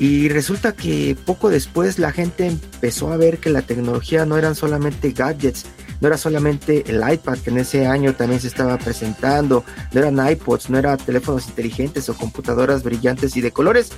Y 0.00 0.28
resulta 0.28 0.72
que 0.72 1.16
poco 1.24 1.50
después 1.50 1.98
la 1.98 2.12
gente 2.12 2.46
empezó 2.46 3.12
a 3.12 3.16
ver 3.16 3.38
que 3.38 3.50
la 3.50 3.62
tecnología 3.62 4.24
no 4.26 4.36
eran 4.36 4.54
solamente 4.54 5.10
gadgets, 5.10 5.66
no 6.00 6.06
era 6.06 6.16
solamente 6.16 6.84
el 6.86 7.02
iPad 7.08 7.38
que 7.38 7.50
en 7.50 7.58
ese 7.58 7.86
año 7.86 8.14
también 8.14 8.40
se 8.40 8.46
estaba 8.46 8.78
presentando, 8.78 9.64
no 9.92 10.00
eran 10.00 10.30
iPods, 10.30 10.70
no 10.70 10.78
eran 10.78 10.98
teléfonos 10.98 11.48
inteligentes 11.48 12.08
o 12.08 12.14
computadoras 12.14 12.84
brillantes 12.84 13.36
y 13.36 13.40
de 13.40 13.50
colores. 13.50 13.90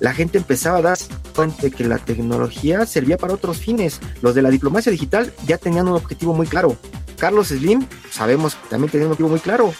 La 0.00 0.12
gente 0.12 0.36
empezaba 0.36 0.78
a 0.78 0.82
darse 0.82 1.08
cuenta 1.34 1.62
de 1.62 1.70
que 1.70 1.84
la 1.84 1.98
tecnología 1.98 2.84
servía 2.84 3.16
para 3.16 3.34
otros 3.34 3.58
fines. 3.58 4.00
Los 4.20 4.34
de 4.34 4.42
la 4.42 4.50
diplomacia 4.50 4.92
digital 4.92 5.32
ya 5.46 5.56
tenían 5.56 5.88
un 5.88 5.94
objetivo 5.94 6.34
muy 6.34 6.46
claro. 6.46 6.76
Carlos 7.18 7.48
Slim, 7.48 7.86
sabemos, 8.10 8.56
también 8.68 8.92
tenía 8.92 9.06
un 9.06 9.12
objetivo 9.12 9.30
muy 9.30 9.40
claro. 9.40 9.72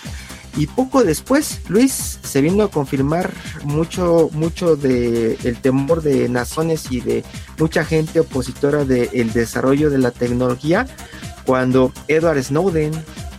Y 0.56 0.66
poco 0.66 1.04
después, 1.04 1.60
Luis, 1.68 2.18
se 2.22 2.40
vino 2.40 2.64
a 2.64 2.70
confirmar 2.70 3.30
mucho, 3.64 4.30
mucho 4.32 4.76
de 4.76 5.38
el 5.44 5.60
temor 5.60 6.02
de 6.02 6.28
naciones 6.28 6.90
y 6.90 7.00
de 7.00 7.24
mucha 7.58 7.84
gente 7.84 8.20
opositora 8.20 8.84
del 8.84 9.32
desarrollo 9.32 9.90
de 9.90 9.98
la 9.98 10.10
tecnología, 10.10 10.86
cuando 11.44 11.92
Edward 12.08 12.42
Snowden 12.42 12.92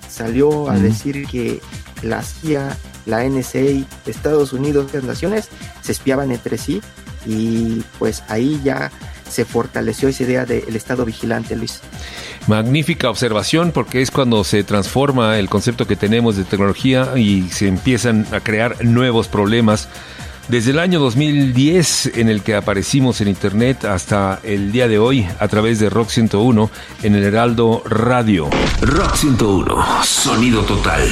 salió 0.09 0.69
a 0.69 0.77
decir 0.77 1.27
que 1.27 1.61
la 2.01 2.23
CIA, 2.23 2.75
la 3.05 3.23
NSA, 3.23 3.85
Estados 4.05 4.53
Unidos, 4.53 4.87
otras 4.87 5.03
naciones 5.03 5.49
se 5.81 5.91
espiaban 5.91 6.31
entre 6.31 6.57
sí 6.57 6.81
y 7.25 7.83
pues 7.97 8.23
ahí 8.27 8.59
ya 8.63 8.91
se 9.29 9.45
fortaleció 9.45 10.09
esa 10.09 10.23
idea 10.23 10.45
del 10.45 10.75
Estado 10.75 11.05
vigilante, 11.05 11.55
Luis. 11.55 11.81
Magnífica 12.49 13.11
observación 13.11 13.71
porque 13.71 14.01
es 14.01 14.09
cuando 14.09 14.43
se 14.43 14.63
transforma 14.63 15.37
el 15.37 15.49
concepto 15.49 15.85
que 15.85 15.95
tenemos 15.95 16.35
de 16.35 16.45
tecnología 16.45 17.13
y 17.15 17.43
se 17.49 17.67
empiezan 17.67 18.25
a 18.31 18.39
crear 18.39 18.83
nuevos 18.83 19.27
problemas. 19.27 19.87
Desde 20.47 20.71
el 20.71 20.79
año 20.79 20.99
2010 20.99 22.17
en 22.17 22.27
el 22.27 22.41
que 22.41 22.55
aparecimos 22.55 23.21
en 23.21 23.27
Internet 23.27 23.85
hasta 23.85 24.39
el 24.41 24.71
día 24.71 24.87
de 24.87 24.97
hoy 24.97 25.27
a 25.37 25.47
través 25.47 25.77
de 25.77 25.91
Rock 25.91 26.09
101 26.09 26.71
en 27.03 27.13
el 27.13 27.23
Heraldo 27.23 27.83
Radio. 27.85 28.49
Rock 28.81 29.13
101, 29.13 30.03
sonido 30.03 30.63
total. 30.63 31.07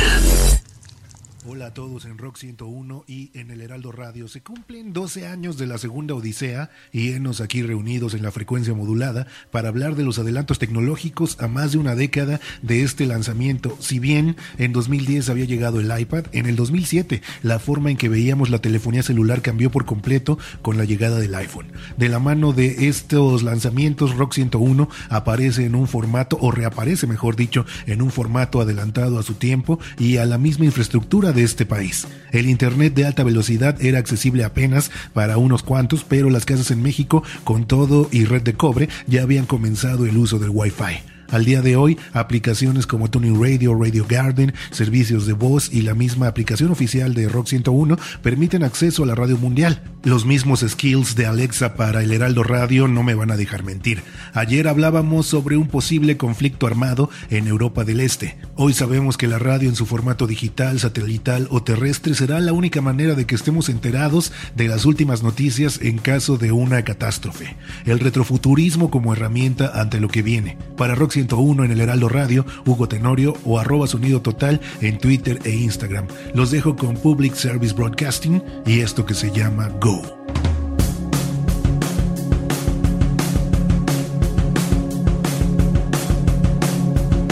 A 1.67 1.73
todos 1.73 2.06
en 2.06 2.17
Rock 2.17 2.38
101 2.38 3.03
y 3.08 3.30
en 3.38 3.51
el 3.51 3.60
Heraldo 3.60 3.91
Radio. 3.91 4.30
Se 4.30 4.41
cumplen 4.41 4.93
12 4.93 5.27
años 5.27 5.58
de 5.58 5.67
la 5.67 5.77
segunda 5.77 6.15
Odisea 6.15 6.69
y 6.93 7.12
enos 7.12 7.41
aquí 7.41 7.62
reunidos 7.62 8.13
en 8.13 8.23
la 8.23 8.32
frecuencia 8.32 8.73
modulada 8.73 9.27
para 9.51 9.67
hablar 9.67 9.97
de 9.97 10.06
los 10.06 10.17
adelantos 10.17 10.60
tecnológicos 10.60 11.36
a 11.41 11.49
más 11.49 11.73
de 11.73 11.80
una 11.80 11.93
década 11.93 12.39
de 12.62 12.84
este 12.84 13.06
lanzamiento. 13.06 13.75
Si 13.82 13.99
bien 13.99 14.38
en 14.58 14.71
2010 14.71 15.27
había 15.27 15.43
llegado 15.43 15.82
el 15.82 15.91
iPad, 15.99 16.27
en 16.32 16.45
el 16.45 16.56
2007 16.56 17.21
la 17.43 17.60
forma 17.60 17.91
en 17.91 17.97
que 17.97 18.08
veíamos 18.08 18.49
la 18.49 18.60
telefonía 18.60 19.03
celular 19.03 19.41
cambió 19.41 19.69
por 19.69 19.84
completo 19.84 20.39
con 20.62 20.77
la 20.77 20.86
llegada 20.86 21.19
del 21.19 21.36
iPhone. 21.36 21.73
De 21.97 22.08
la 22.08 22.19
mano 22.19 22.53
de 22.53 22.88
estos 22.88 23.43
lanzamientos, 23.43 24.15
Rock 24.15 24.36
101 24.36 24.88
aparece 25.10 25.65
en 25.65 25.75
un 25.75 25.89
formato, 25.89 26.38
o 26.39 26.49
reaparece 26.49 27.08
mejor 27.08 27.36
dicho, 27.36 27.65
en 27.88 28.01
un 28.01 28.12
formato 28.12 28.62
adelantado 28.62 29.19
a 29.19 29.23
su 29.23 29.34
tiempo 29.34 29.82
y 29.99 30.15
a 30.15 30.25
la 30.25 30.38
misma 30.38 30.63
infraestructura 30.63 31.34
de 31.34 31.43
este 31.43 31.57
país. 31.65 32.08
El 32.32 32.48
Internet 32.50 32.93
de 32.93 33.06
alta 33.06 33.24
velocidad 33.24 33.82
era 33.84 34.00
accesible 34.00 34.43
apenas 34.43 34.91
para 35.13 35.38
unos 35.38 35.63
cuantos, 35.63 36.04
pero 36.04 36.30
las 36.30 36.46
casas 36.46 36.72
en 36.72 36.82
México, 36.82 37.24
con 37.43 37.65
todo 37.65 38.10
y 38.12 38.26
red 38.26 38.41
de 38.41 38.54
cobre, 38.54 38.89
ya 39.08 39.24
habían 39.24 39.46
comenzado 39.46 40.06
el 40.06 40.17
uso 40.17 40.39
del 40.39 40.52
Wi-Fi. 40.52 41.17
Al 41.30 41.43
día 41.43 41.62
de 41.62 41.76
hoy, 41.76 41.98
aplicaciones 42.13 42.88
como 42.88 43.10
Tuning 43.10 43.41
Radio, 43.41 43.76
Radio 43.76 44.06
Garden, 44.08 44.54
servicios 44.72 45.26
de 45.26 45.34
voz 45.34 45.70
y 45.74 45.82
la 45.82 45.93
misma 45.93 46.28
aplicación 46.28 46.72
oficial 46.72 47.13
de 47.13 47.28
Rock 47.28 47.48
101 47.48 47.98
permiten 48.22 48.63
acceso 48.63 49.04
a 49.04 49.08
la 49.08 49.15
radio 49.15 49.38
mundial. 49.38 49.82
Los 50.08 50.24
mismos 50.24 50.63
skills 50.65 51.17
de 51.17 51.26
Alexa 51.26 51.74
para 51.74 52.02
el 52.02 52.13
Heraldo 52.13 52.41
Radio 52.41 52.88
no 52.88 53.04
me 53.04 53.13
van 53.13 53.30
a 53.30 53.36
dejar 53.36 53.63
mentir. 53.65 54.04
Ayer 54.34 54.70
hablábamos 54.70 55.26
sobre 55.26 55.58
un 55.58 55.67
posible 55.67 56.15
conflicto 56.15 56.65
armado 56.65 57.10
en 57.30 57.46
Europa 57.46 57.84
del 57.84 58.00
Este. 58.00 58.38
Hoy 58.56 58.72
sabemos 58.72 59.17
que 59.17 59.28
la 59.28 59.38
radio 59.38 59.67
en 59.67 59.76
su 59.76 59.86
formato 59.86 60.26
digital, 60.26 60.80
satelital 60.80 61.50
o 61.52 61.62
terrestre 61.62 62.15
será 62.15 62.39
la 62.39 62.54
única 62.54 62.80
manera 62.80 63.15
de 63.15 63.26
que 63.26 63.36
estemos 63.36 63.67
enterados 63.67 64.32
de 64.56 64.70
las 64.70 64.86
últimas 64.86 65.24
noticias 65.24 65.82
en 65.82 65.98
caso 65.98 66.38
de 66.38 66.54
una 66.54 66.86
catástrofe. 66.86 67.58
El 67.86 68.00
retrofuturismo 68.00 68.89
como 68.89 69.12
herramienta 69.12 69.74
ante 69.78 70.00
lo 70.00 70.08
que 70.08 70.22
viene. 70.22 70.58
Para 70.78 70.96
Rock 70.96 71.12
101 71.12 71.65
en 71.65 71.72
el 71.72 71.82
Heraldo 71.82 72.08
Radio, 72.08 72.46
Hugo 72.65 72.88
Tenorio 72.88 73.36
o 73.43 73.60
arroba 73.60 73.88
sonido 73.88 74.22
total 74.22 74.62
en 74.80 75.00
Twitter 75.00 75.41
e 75.43 75.52
Instagram. 75.52 76.08
Los 76.34 76.50
dejo 76.50 76.78
con 76.78 76.96
Public 76.96 77.36
Service 77.36 77.74
Broadcasting 77.74 78.41
y 78.65 78.80
esto 78.80 79.06
que 79.06 79.13
se 79.13 79.34
llama 79.34 79.67
Go. 79.81 79.96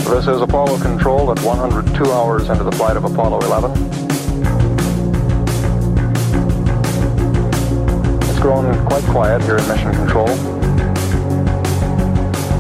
This 0.06 0.28
is 0.28 0.40
Apollo 0.40 0.78
Control 0.82 1.32
at 1.32 1.40
102 1.40 2.12
hours 2.12 2.48
into 2.48 2.64
the 2.64 2.72
flight 2.72 2.96
of 2.96 3.06
Apollo 3.06 3.40
11. 3.40 3.72
It's 8.30 8.40
grown 8.40 8.86
quite 8.86 9.04
quiet 9.06 9.42
here 9.42 9.58
in 9.58 9.68
Mission 9.68 9.92
Control. 9.94 10.30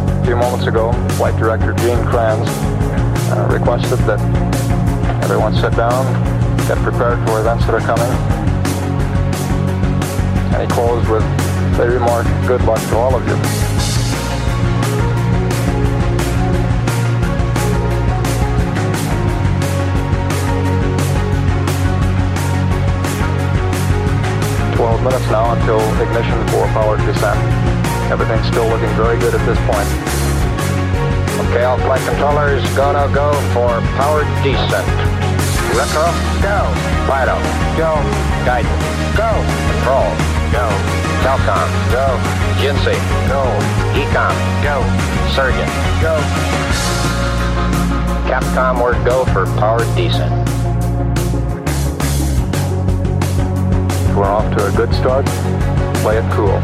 A 0.09 0.23
few 0.25 0.35
moments 0.35 0.65
ago, 0.65 0.91
Flight 1.17 1.37
Director 1.37 1.73
Gene 1.73 2.03
Kranz 2.05 2.49
uh, 3.31 3.47
requested 3.49 3.99
that 3.99 4.19
everyone 5.23 5.53
sit 5.53 5.75
down, 5.75 6.03
get 6.67 6.79
prepared 6.79 7.19
for 7.27 7.39
events 7.39 7.65
that 7.67 7.75
are 7.75 7.79
coming. 7.79 8.11
And 10.51 10.61
he 10.63 10.67
closed 10.75 11.07
with 11.09 11.23
the 11.77 11.87
remark, 11.87 12.25
good 12.47 12.63
luck 12.63 12.81
to 12.89 12.97
all 12.97 13.15
of 13.15 13.25
you. 13.27 13.64
Minutes 25.05 25.29
now 25.29 25.53
until 25.53 25.77
ignition 26.01 26.33
for 26.49 26.65
powered 26.73 26.97
descent. 27.05 27.37
Everything's 28.09 28.47
still 28.47 28.65
looking 28.65 28.89
very 28.97 29.19
good 29.19 29.35
at 29.37 29.43
this 29.45 29.59
point. 29.69 29.85
Okay, 31.45 31.63
all 31.63 31.77
flight 31.77 32.01
controllers, 32.09 32.65
go, 32.73 32.91
no, 32.91 33.05
go 33.13 33.29
for 33.53 33.69
powered 34.01 34.25
descent. 34.41 34.89
Retro, 35.77 36.09
go. 36.41 36.57
Fido, 37.05 37.37
go. 37.77 38.01
Guidance, 38.49 38.81
go. 39.13 39.29
Control, 39.77 40.09
go. 40.49 40.65
Telcom, 41.21 41.69
go. 41.93 42.17
Jinsei, 42.57 42.97
go. 43.29 43.45
Ecom, 43.93 44.33
go. 44.65 44.81
Surgeon, 45.37 45.69
go. 46.01 46.17
Capcom, 48.25 48.81
word 48.81 49.05
go 49.05 49.23
for 49.25 49.45
powered 49.61 49.85
descent. 49.95 50.54
We're 54.15 54.23
off 54.23 54.49
to 54.55 54.65
a 54.65 54.71
good 54.71 54.93
start. 54.93 55.25
Play 55.97 56.19
it 56.19 56.31
cool. 56.31 56.55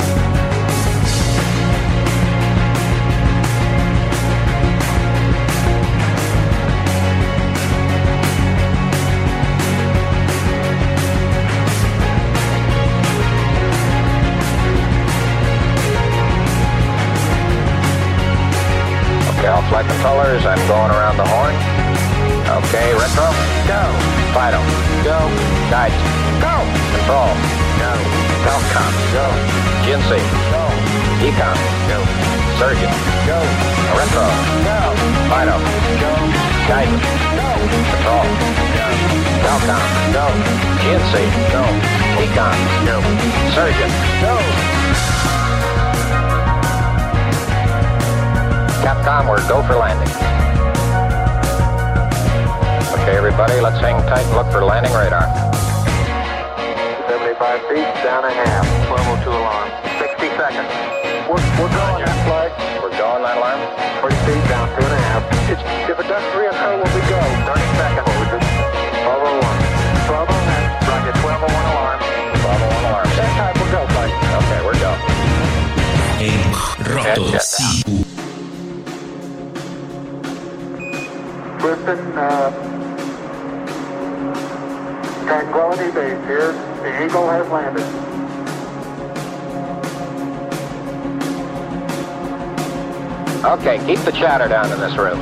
Okay, 19.27 19.47
all 19.47 19.61
flight 19.67 19.85
controllers, 19.87 20.45
I'm 20.45 20.57
going 20.69 20.91
around 20.91 21.17
the 21.17 21.25
horn. 21.25 21.80
Okay, 22.51 22.91
retro, 22.99 23.31
go. 23.63 23.81
Fido, 24.35 24.59
go. 25.07 25.19
Guide, 25.71 25.95
go. 26.43 26.55
Control, 26.91 27.31
Go. 27.81 27.93
Telcom. 28.45 28.93
Go. 29.15 29.25
GNC. 29.81 30.11
Go. 30.53 30.63
Econ. 31.25 31.57
Go. 31.89 31.97
Surgeon. 32.59 32.93
Go. 33.25 33.39
Retro. 33.97 34.27
Go. 34.67 34.79
Fido. 35.31 35.55
Go. 36.03 36.13
Guidance. 36.67 37.07
Go. 37.39 37.49
Control. 37.89 38.27
Go. 38.77 38.87
Telcom. 39.43 39.87
Go. 40.13 40.25
GNC. 40.83 41.15
Go. 41.55 41.63
Econ. 42.21 42.57
Go. 42.85 42.97
Surgeon. 43.55 43.91
Go. 44.21 44.35
Capcom, 48.83 49.29
we're 49.29 49.47
go 49.47 49.63
for 49.63 49.75
landing. 49.75 50.30
Okay, 53.11 53.19
everybody, 53.19 53.59
let's 53.59 53.75
hang 53.83 53.99
tight 54.07 54.23
and 54.23 54.39
look 54.39 54.47
for 54.55 54.63
landing 54.63 54.95
radar. 54.95 55.27
75 57.11 57.59
feet, 57.67 57.83
down 58.07 58.23
a 58.23 58.31
half. 58.31 58.63
1202 58.87 59.35
alarm. 59.35 59.67
60 59.99 60.31
seconds. 60.39 60.71
We're, 61.27 61.43
we're 61.59 61.75
going 61.75 62.07
that 62.07 62.15
flight. 62.23 62.55
We're 62.79 62.95
going 62.95 63.19
that 63.27 63.35
alarm. 63.35 63.59
40 63.99 64.15
feet, 64.23 64.39
down 64.47 64.63
two 64.71 64.87
and 64.87 64.95
a 64.95 65.01
half. 65.11 65.27
It's, 65.51 65.59
if 65.91 65.99
it 65.99 66.07
does 66.07 66.23
reoccur, 66.31 66.79
will 66.79 66.87
we 66.95 67.03
go? 67.11 67.19
30 67.51 67.59
seconds. 67.83 68.07
What 68.07 68.15
was 68.15 68.31
it? 68.31 68.47
1201. 69.03 69.43
1201. 70.07 70.71
Roger, 70.87 71.11
1201 71.19 71.51
alarm. 71.51 71.99
1201 72.47 72.95
alarm. 72.95 73.07
Same 73.11 73.35
time, 73.35 73.53
we'll 73.59 73.75
go, 73.75 73.81
flight. 73.91 74.15
Okay, 74.39 74.59
we're 74.63 74.79
go. 74.79 74.95
En 76.23 76.47
Roto 76.87 77.27
sí. 77.43 77.83
Listen, 81.59 81.99
uh, 82.17 82.70
Tranquility 85.31 85.89
Base 85.91 86.27
here. 86.27 86.51
The 86.83 87.05
Eagle 87.05 87.29
has 87.29 87.47
landed. 87.47 87.85
Okay, 93.45 93.77
keep 93.87 94.03
the 94.03 94.11
chatter 94.11 94.49
down 94.49 94.69
in 94.73 94.79
this 94.81 94.97
room. 94.97 95.17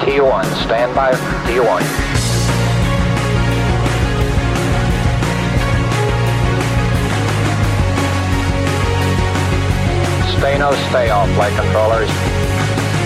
T1, 0.00 0.46
stand 0.64 0.94
by 0.94 1.12
T1. 1.44 1.82
Stay 10.38 10.56
no 10.56 10.72
stay 10.88 11.10
off, 11.10 11.28
flight 11.34 11.52
controllers. 11.54 12.08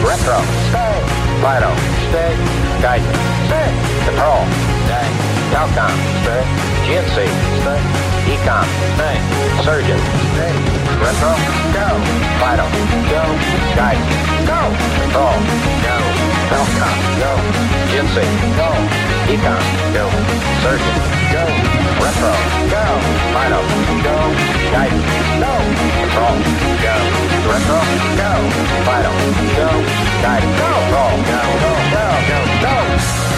Retro, 0.06 0.38
stay. 0.70 1.02
Fido, 1.42 1.74
stay. 2.10 2.71
Skynet, 2.82 3.14
Sir. 3.46 3.68
Patrol, 4.10 4.42
Sir. 4.90 5.06
Telcom, 5.54 5.94
Sir. 6.26 6.42
GNC, 6.82 7.16
Sir. 7.62 7.78
Ecom, 8.26 8.66
Sir. 8.98 9.14
Surgeon, 9.62 10.00
Sir. 10.34 10.50
Retro, 10.98 11.30
go. 11.70 11.86
Vital, 12.42 12.66
go. 13.06 13.22
Guidance, 13.78 14.10
go. 14.50 14.60
Patrol, 14.98 15.38
go. 15.86 15.96
Telcom, 16.50 16.96
go. 17.22 17.32
GNC, 17.92 18.18
go. 18.58 19.11
Ecom, 19.28 19.62
go. 19.94 20.04
Surgeon, 20.62 20.98
go. 21.32 21.44
Retro, 22.02 22.34
go. 22.72 22.84
Fido, 23.34 23.60
go. 24.02 24.16
Guidance, 24.72 25.06
go. 25.38 25.52
Control, 25.98 26.38
go. 26.82 26.96
Retro, 27.48 27.80
go. 28.18 28.30
Fido, 28.86 29.12
go. 29.56 29.68
Guidance, 30.22 30.58
go. 30.58 30.70
Control, 30.82 31.14
go. 31.30 31.40
Go, 31.62 31.72
go, 31.92 32.06
go, 32.28 32.40
go. 32.62 33.31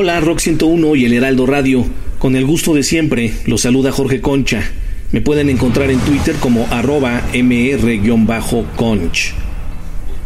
Hola, 0.00 0.20
Rock 0.20 0.38
101 0.38 0.94
y 0.94 1.06
el 1.06 1.12
Heraldo 1.12 1.44
Radio. 1.44 1.84
Con 2.20 2.36
el 2.36 2.46
gusto 2.46 2.72
de 2.72 2.84
siempre, 2.84 3.32
los 3.46 3.62
saluda 3.62 3.90
Jorge 3.90 4.20
Concha. 4.20 4.62
Me 5.10 5.20
pueden 5.20 5.50
encontrar 5.50 5.90
en 5.90 5.98
Twitter 5.98 6.36
como 6.36 6.68
arroba 6.70 7.20
mr-conch. 7.34 9.32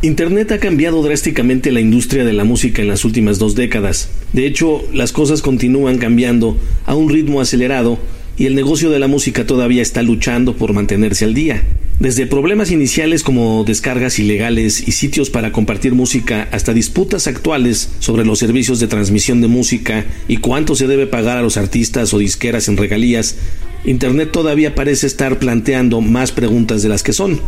Internet 0.02 0.52
ha 0.52 0.58
cambiado 0.58 1.02
drásticamente 1.02 1.72
la 1.72 1.80
industria 1.80 2.26
de 2.26 2.34
la 2.34 2.44
música 2.44 2.82
en 2.82 2.88
las 2.88 3.06
últimas 3.06 3.38
dos 3.38 3.54
décadas. 3.54 4.10
De 4.34 4.44
hecho, 4.44 4.82
las 4.92 5.10
cosas 5.10 5.40
continúan 5.40 5.96
cambiando 5.96 6.58
a 6.84 6.94
un 6.94 7.08
ritmo 7.08 7.40
acelerado 7.40 7.98
y 8.36 8.44
el 8.44 8.54
negocio 8.54 8.90
de 8.90 8.98
la 8.98 9.08
música 9.08 9.46
todavía 9.46 9.80
está 9.80 10.02
luchando 10.02 10.54
por 10.54 10.74
mantenerse 10.74 11.24
al 11.24 11.32
día. 11.32 11.62
Desde 12.03 12.26
problemas 12.26 12.72
iniciales 12.72 13.22
como 13.22 13.62
descargas 13.62 14.18
ilegales 14.18 14.82
y 14.88 14.90
sitios 14.90 15.30
para 15.30 15.53
compartir 15.53 15.94
música 15.94 16.48
hasta 16.50 16.74
disputas 16.74 17.28
actuales 17.28 17.90
sobre 18.00 18.24
los 18.24 18.40
servicios 18.40 18.80
de 18.80 18.88
transmisión 18.88 19.40
de 19.40 19.46
música 19.46 20.05
y 20.26 20.38
cuánto 20.38 20.74
se 20.74 20.88
debe 20.88 21.07
pagar 21.07 21.38
a 21.38 21.42
los 21.42 21.57
artistas 21.57 22.12
o 22.12 22.18
disqueras 22.18 22.66
en 22.66 22.76
regalías, 22.76 23.36
Internet 23.84 24.30
todavía 24.32 24.74
parece 24.74 25.07
estar 25.07 25.38
planteando 25.38 26.00
más 26.00 26.32
preguntas 26.32 26.82
de 26.82 26.88
las 26.88 27.05
que 27.05 27.12
son. 27.12 27.40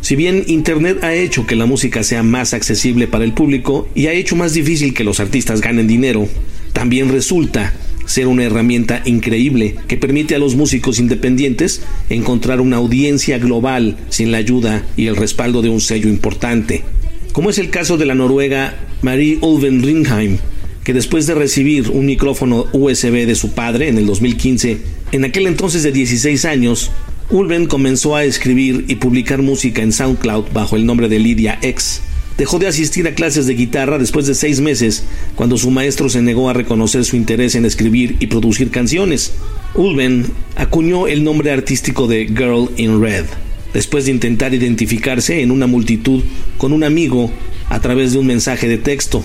Si 0.00 0.16
bien 0.16 0.42
Internet 0.46 1.04
ha 1.04 1.12
hecho 1.12 1.46
que 1.46 1.54
la 1.54 1.66
música 1.66 2.02
sea 2.02 2.22
más 2.22 2.54
accesible 2.54 3.08
para 3.08 3.24
el 3.24 3.34
público 3.34 3.90
y 3.94 4.06
ha 4.06 4.14
hecho 4.14 4.36
más 4.36 4.54
difícil 4.54 4.94
que 4.94 5.04
los 5.04 5.20
artistas 5.20 5.60
ganen 5.60 5.86
dinero, 5.86 6.26
también 6.72 7.10
resulta 7.10 7.74
ser 8.08 8.26
una 8.26 8.44
herramienta 8.44 9.02
increíble 9.04 9.76
que 9.86 9.98
permite 9.98 10.34
a 10.34 10.38
los 10.38 10.56
músicos 10.56 10.98
independientes 10.98 11.82
encontrar 12.08 12.60
una 12.60 12.78
audiencia 12.78 13.38
global 13.38 13.98
sin 14.08 14.32
la 14.32 14.38
ayuda 14.38 14.84
y 14.96 15.06
el 15.06 15.16
respaldo 15.16 15.60
de 15.60 15.68
un 15.68 15.80
sello 15.80 16.08
importante. 16.08 16.82
Como 17.32 17.50
es 17.50 17.58
el 17.58 17.68
caso 17.68 17.98
de 17.98 18.06
la 18.06 18.14
noruega 18.14 18.74
Marie 19.02 19.38
Ulven 19.42 19.82
Ringheim, 19.82 20.38
que 20.84 20.94
después 20.94 21.26
de 21.26 21.34
recibir 21.34 21.90
un 21.90 22.06
micrófono 22.06 22.64
USB 22.72 23.26
de 23.26 23.34
su 23.34 23.52
padre 23.52 23.88
en 23.88 23.98
el 23.98 24.06
2015, 24.06 24.78
en 25.12 25.24
aquel 25.26 25.46
entonces 25.46 25.82
de 25.82 25.92
16 25.92 26.46
años, 26.46 26.90
Ulven 27.28 27.66
comenzó 27.66 28.16
a 28.16 28.24
escribir 28.24 28.86
y 28.88 28.94
publicar 28.94 29.42
música 29.42 29.82
en 29.82 29.92
SoundCloud 29.92 30.46
bajo 30.54 30.76
el 30.76 30.86
nombre 30.86 31.10
de 31.10 31.18
Lydia 31.18 31.58
X. 31.60 32.00
Dejó 32.38 32.60
de 32.60 32.68
asistir 32.68 33.08
a 33.08 33.16
clases 33.16 33.48
de 33.48 33.54
guitarra 33.54 33.98
después 33.98 34.28
de 34.28 34.34
seis 34.36 34.60
meses, 34.60 35.02
cuando 35.34 35.58
su 35.58 35.72
maestro 35.72 36.08
se 36.08 36.22
negó 36.22 36.48
a 36.48 36.52
reconocer 36.52 37.04
su 37.04 37.16
interés 37.16 37.56
en 37.56 37.64
escribir 37.64 38.16
y 38.20 38.28
producir 38.28 38.70
canciones. 38.70 39.32
Ulven 39.74 40.24
acuñó 40.54 41.08
el 41.08 41.24
nombre 41.24 41.50
artístico 41.50 42.06
de 42.06 42.26
Girl 42.28 42.70
in 42.76 43.02
Red, 43.02 43.24
después 43.74 44.04
de 44.04 44.12
intentar 44.12 44.54
identificarse 44.54 45.42
en 45.42 45.50
una 45.50 45.66
multitud 45.66 46.22
con 46.58 46.72
un 46.72 46.84
amigo 46.84 47.32
a 47.70 47.80
través 47.80 48.12
de 48.12 48.18
un 48.18 48.28
mensaje 48.28 48.68
de 48.68 48.78
texto. 48.78 49.24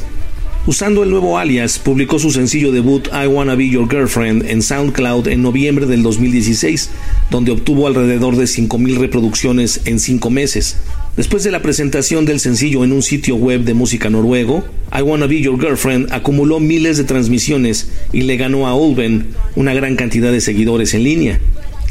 Usando 0.65 1.03
el 1.03 1.11
nuevo 1.11 1.37
alias, 1.37 1.77
publicó 1.77 2.17
su 2.17 2.31
sencillo 2.31 2.71
debut 2.71 3.09
I 3.09 3.27
Wanna 3.27 3.53
Be 3.53 3.69
Your 3.69 3.87
Girlfriend 3.87 4.49
en 4.49 4.63
SoundCloud 4.63 5.27
en 5.27 5.43
noviembre 5.43 5.85
del 5.85 6.01
2016, 6.01 6.89
donde 7.29 7.51
obtuvo 7.51 7.85
alrededor 7.85 8.37
de 8.37 8.45
5.000 8.45 8.97
reproducciones 8.97 9.81
en 9.85 9.99
5 9.99 10.31
meses. 10.31 10.77
Después 11.15 11.43
de 11.43 11.51
la 11.51 11.61
presentación 11.61 12.25
del 12.25 12.39
sencillo 12.39 12.83
en 12.83 12.91
un 12.91 13.03
sitio 13.03 13.35
web 13.35 13.61
de 13.61 13.75
música 13.75 14.09
noruego, 14.09 14.63
I 14.91 15.03
Wanna 15.03 15.27
Be 15.27 15.41
Your 15.41 15.59
Girlfriend 15.59 16.11
acumuló 16.11 16.59
miles 16.59 16.97
de 16.97 17.03
transmisiones 17.03 17.87
y 18.11 18.21
le 18.21 18.35
ganó 18.35 18.65
a 18.65 18.75
Ulven 18.75 19.27
una 19.55 19.75
gran 19.75 19.95
cantidad 19.95 20.31
de 20.31 20.41
seguidores 20.41 20.95
en 20.95 21.03
línea. 21.03 21.39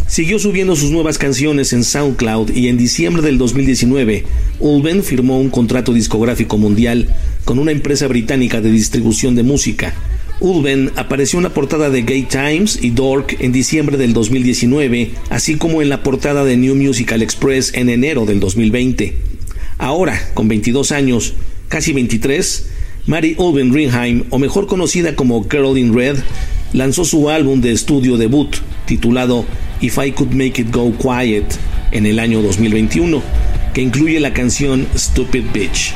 Siguió 0.08 0.40
subiendo 0.40 0.74
sus 0.74 0.90
nuevas 0.90 1.18
canciones 1.18 1.72
en 1.72 1.84
SoundCloud 1.84 2.50
y 2.50 2.66
en 2.66 2.76
diciembre 2.76 3.22
del 3.22 3.38
2019, 3.38 4.24
Ulven 4.58 5.04
firmó 5.04 5.38
un 5.38 5.50
contrato 5.50 5.92
discográfico 5.92 6.58
mundial 6.58 7.06
con 7.44 7.60
una 7.60 7.70
empresa 7.70 8.08
británica 8.08 8.60
de 8.60 8.72
distribución 8.72 9.36
de 9.36 9.44
música. 9.44 9.94
Ulven 10.43 10.90
apareció 10.97 11.38
en 11.38 11.45
la 11.45 11.55
portada 11.55 11.88
de 11.88 12.03
Gay 12.03 12.24
Times 12.24 12.80
y 12.82 12.90
Dork 12.90 13.36
en 13.38 13.53
diciembre 13.53 13.97
del 13.97 14.12
2019, 14.12 15.12
así 15.30 15.55
como 15.55 15.80
en 15.82 15.88
la 15.88 16.03
portada 16.03 16.45
de 16.45 16.57
New 16.57 16.74
Musical 16.74 17.22
Express 17.22 17.72
en 17.74 17.88
enero 17.88 18.26
del 18.26 18.40
2020. 18.40 19.16
Ahora, 19.78 20.20
con 20.34 20.49
22 20.49 20.90
años, 20.90 21.34
casi 21.68 21.93
23, 21.93 22.66
Mary 23.07 23.36
Ulven 23.38 23.72
Ringheim, 23.72 24.24
o 24.30 24.40
mejor 24.40 24.66
conocida 24.66 25.14
como 25.14 25.49
Girl 25.49 25.78
in 25.78 25.95
Red, 25.95 26.16
lanzó 26.72 27.05
su 27.05 27.30
álbum 27.30 27.61
de 27.61 27.70
estudio 27.70 28.16
debut, 28.16 28.57
titulado 28.84 29.45
If 29.80 29.97
I 30.05 30.11
Could 30.11 30.32
Make 30.32 30.62
It 30.62 30.72
Go 30.74 30.93
Quiet, 30.99 31.47
en 31.93 32.05
el 32.05 32.18
año 32.18 32.43
2021, 32.43 33.22
que 33.72 33.80
incluye 33.80 34.18
la 34.18 34.32
canción 34.32 34.88
Stupid 34.97 35.45
Bitch. 35.55 35.95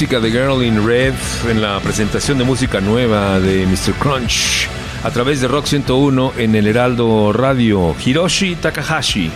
Música 0.00 0.18
de 0.18 0.30
Girl 0.30 0.64
in 0.64 0.86
Red 0.86 1.12
en 1.46 1.60
la 1.60 1.78
presentación 1.80 2.38
de 2.38 2.44
música 2.44 2.80
nueva 2.80 3.38
de 3.38 3.66
Mr. 3.66 3.92
Crunch 3.98 4.66
a 5.04 5.10
través 5.10 5.42
de 5.42 5.48
Rock 5.48 5.66
101 5.66 6.32
en 6.38 6.54
el 6.54 6.68
Heraldo 6.68 7.34
Radio. 7.34 7.94
Hiroshi 8.02 8.56
Takahashi. 8.56 9.30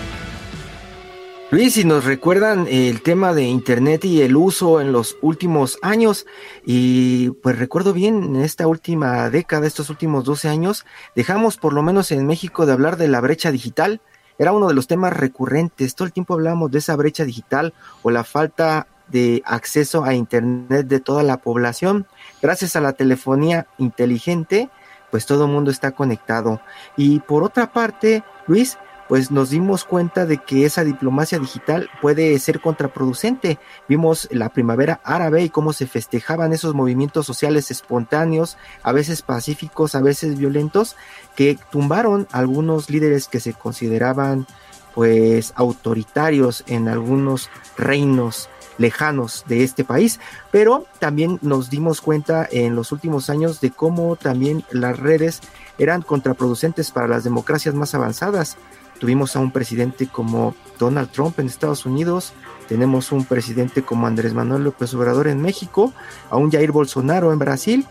Luis, 1.50 1.74
si 1.74 1.84
nos 1.84 2.06
recuerdan 2.06 2.66
el 2.66 3.02
tema 3.02 3.34
de 3.34 3.42
Internet 3.42 4.06
y 4.06 4.22
el 4.22 4.36
uso 4.36 4.80
en 4.80 4.90
los 4.90 5.18
últimos 5.20 5.76
años, 5.82 6.24
y 6.64 7.28
pues 7.42 7.58
recuerdo 7.58 7.92
bien, 7.92 8.22
en 8.22 8.36
esta 8.36 8.66
última 8.66 9.28
década, 9.28 9.66
estos 9.66 9.90
últimos 9.90 10.24
12 10.24 10.48
años, 10.48 10.86
dejamos 11.14 11.58
por 11.58 11.74
lo 11.74 11.82
menos 11.82 12.10
en 12.10 12.26
México 12.26 12.64
de 12.64 12.72
hablar 12.72 12.96
de 12.96 13.08
la 13.08 13.20
brecha 13.20 13.52
digital. 13.52 14.00
Era 14.38 14.52
uno 14.52 14.68
de 14.68 14.74
los 14.74 14.86
temas 14.86 15.12
recurrentes. 15.12 15.94
Todo 15.94 16.06
el 16.06 16.14
tiempo 16.14 16.32
hablábamos 16.32 16.70
de 16.70 16.78
esa 16.78 16.96
brecha 16.96 17.26
digital 17.26 17.74
o 18.02 18.10
la 18.10 18.24
falta 18.24 18.88
de 19.09 19.42
acceso 19.44 20.05
a 20.05 20.14
Internet 20.14 20.86
de 20.86 21.00
toda 21.00 21.22
la 21.22 21.38
población. 21.38 22.07
Gracias 22.42 22.76
a 22.76 22.80
la 22.80 22.92
telefonía 22.92 23.66
inteligente, 23.78 24.70
pues 25.11 25.26
todo 25.26 25.44
el 25.44 25.52
mundo 25.52 25.70
está 25.70 25.92
conectado. 25.92 26.61
Y 26.96 27.20
por 27.20 27.42
otra 27.42 27.72
parte, 27.72 28.24
Luis, 28.46 28.78
pues 29.09 29.30
nos 29.30 29.50
dimos 29.50 29.84
cuenta 29.84 30.26
de 30.26 30.38
que 30.38 30.64
esa 30.64 30.84
diplomacia 30.84 31.38
digital 31.38 31.90
puede 32.00 32.38
ser 32.38 32.61
contraproducente. 32.61 33.59
Vimos 33.88 34.28
la 34.30 34.48
primavera 34.48 35.00
árabe 35.05 35.42
y 35.42 35.50
cómo 35.50 35.72
se 35.72 35.86
festejaban 35.86 36.52
esos 36.52 36.74
movimientos 36.74 37.26
sociales 37.26 37.70
espontáneos, 37.70 38.57
a 38.82 38.92
veces 38.92 39.22
pacíficos, 39.22 39.94
a 39.94 40.00
veces 40.00 40.38
violentos, 40.38 40.96
que 41.36 41.59
tumbaron 41.70 42.26
algunos 42.32 42.90
líderes 42.90 43.28
que 43.28 43.40
se 43.40 43.52
consideraban 43.52 44.46
pues 44.94 45.52
autoritarios 45.57 46.62
en 46.68 46.88
algunos 46.88 47.50
reinos 47.76 48.48
lejanos 48.78 49.44
de 49.46 49.64
este 49.64 49.84
país, 49.84 50.20
pero 50.50 50.86
también 50.98 51.38
nos 51.42 51.70
dimos 51.70 52.00
cuenta 52.00 52.46
en 52.50 52.74
los 52.74 52.92
últimos 52.92 53.30
años 53.30 53.60
de 53.60 53.70
cómo 53.70 54.16
también 54.16 54.64
las 54.70 54.98
redes 54.98 55.40
eran 55.78 56.02
contraproducentes 56.02 56.90
para 56.90 57.08
las 57.08 57.24
democracias 57.24 57.74
más 57.74 57.94
avanzadas. 57.94 58.56
Tuvimos 58.98 59.36
a 59.36 59.40
un 59.40 59.50
presidente 59.50 60.06
como 60.06 60.54
Donald 60.78 61.10
Trump 61.10 61.38
en 61.38 61.46
Estados 61.46 61.84
Unidos, 61.84 62.32
tenemos 62.68 63.12
un 63.12 63.24
presidente 63.24 63.82
como 63.82 64.06
Andrés 64.06 64.32
Manuel 64.32 64.64
López 64.64 64.94
Obrador 64.94 65.28
en 65.28 65.42
México, 65.42 65.92
a 66.30 66.36
un 66.36 66.50
Jair 66.50 66.72
Bolsonaro 66.72 67.32
en 67.32 67.38
Brasil 67.38 67.86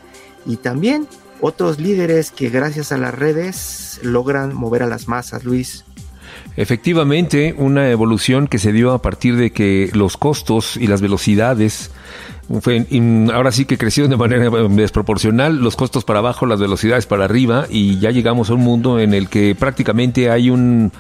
y 0.46 0.58
también 0.58 1.08
otros 1.42 1.80
líderes 1.80 2.32
que 2.32 2.50
gracias 2.50 2.92
a 2.92 2.98
las 2.98 3.14
redes 3.14 4.00
logran 4.02 4.56
mover 4.56 4.84
a 4.84 4.88
las 4.88 5.08
masas, 5.08 5.44
Luis. 5.44 5.86
Efectivamente, 6.56 7.56
una 7.58 7.90
evolución 7.90 8.48
que 8.48 8.60
se 8.60 8.72
dio 8.72 8.92
a 8.92 9.02
partir 9.02 9.36
de 9.38 9.52
que 9.52 9.90
los 9.94 10.18
costos 10.18 10.78
y 10.78 10.86
las 10.86 11.02
velocidades 11.02 11.92
fue, 12.62 12.86
ahora 13.34 13.52
sí 13.52 13.66
que 13.66 13.78
crecieron 13.78 14.12
de 14.12 14.18
manera 14.18 14.50
desproporcional, 14.70 15.58
los 15.58 15.76
costos 15.76 16.04
para 16.04 16.20
abajo, 16.20 16.46
las 16.46 16.60
velocidades 16.60 17.06
para 17.08 17.26
arriba, 17.26 17.66
y 17.70 18.00
ya 18.00 18.12
llegamos 18.12 18.50
a 18.50 18.54
un 18.54 18.62
mundo 18.62 19.00
en 19.00 19.14
el 19.14 19.30
que 19.30 19.56
prácticamente 19.56 20.30
hay 20.30 20.50
un, 20.50 20.92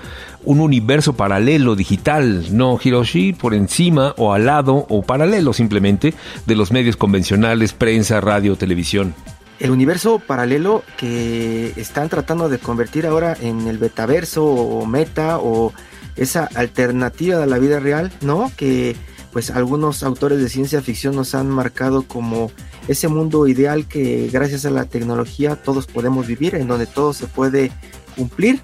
un 0.44 0.60
universo 0.60 1.14
paralelo 1.14 1.76
digital, 1.76 2.48
no 2.52 2.80
Hiroshi, 2.82 3.34
por 3.34 3.54
encima 3.54 4.16
o 4.18 4.34
al 4.34 4.46
lado 4.46 4.88
o 4.90 5.04
paralelo 5.04 5.54
simplemente 5.54 6.14
de 6.48 6.56
los 6.56 6.72
medios 6.72 6.98
convencionales, 6.98 7.74
prensa, 7.74 8.22
radio, 8.22 8.56
televisión. 8.56 9.14
El 9.60 9.72
universo 9.72 10.20
paralelo 10.20 10.84
que 10.98 11.74
están 11.78 12.10
tratando 12.10 12.50
de 12.50 12.60
convertir 12.60 13.06
ahora 13.06 13.36
en 13.40 13.68
el 13.68 13.78
betaverso 13.78 14.46
o 14.46 14.86
meta 14.86 15.40
o 15.40 15.74
esa 16.16 16.46
alternativa 16.56 17.40
de 17.40 17.48
la 17.48 17.60
vida 17.60 17.80
real, 17.80 18.12
¿no? 18.22 18.52
Que 18.58 18.96
pues 19.32 19.50
algunos 19.50 20.04
autores 20.04 20.40
de 20.40 20.50
ciencia 20.50 20.82
ficción 20.82 21.16
nos 21.16 21.34
han 21.34 21.50
marcado 21.50 22.04
como 22.04 22.52
ese 22.88 23.08
mundo 23.08 23.48
ideal 23.48 23.88
que 23.88 24.30
gracias 24.32 24.66
a 24.66 24.70
la 24.70 24.86
tecnología 24.86 25.56
todos 25.56 25.88
podemos 25.88 26.28
vivir, 26.28 26.56
en 26.56 26.68
donde 26.68 26.86
todo 26.86 27.14
se 27.14 27.26
puede 27.26 27.72
cumplir, 28.16 28.62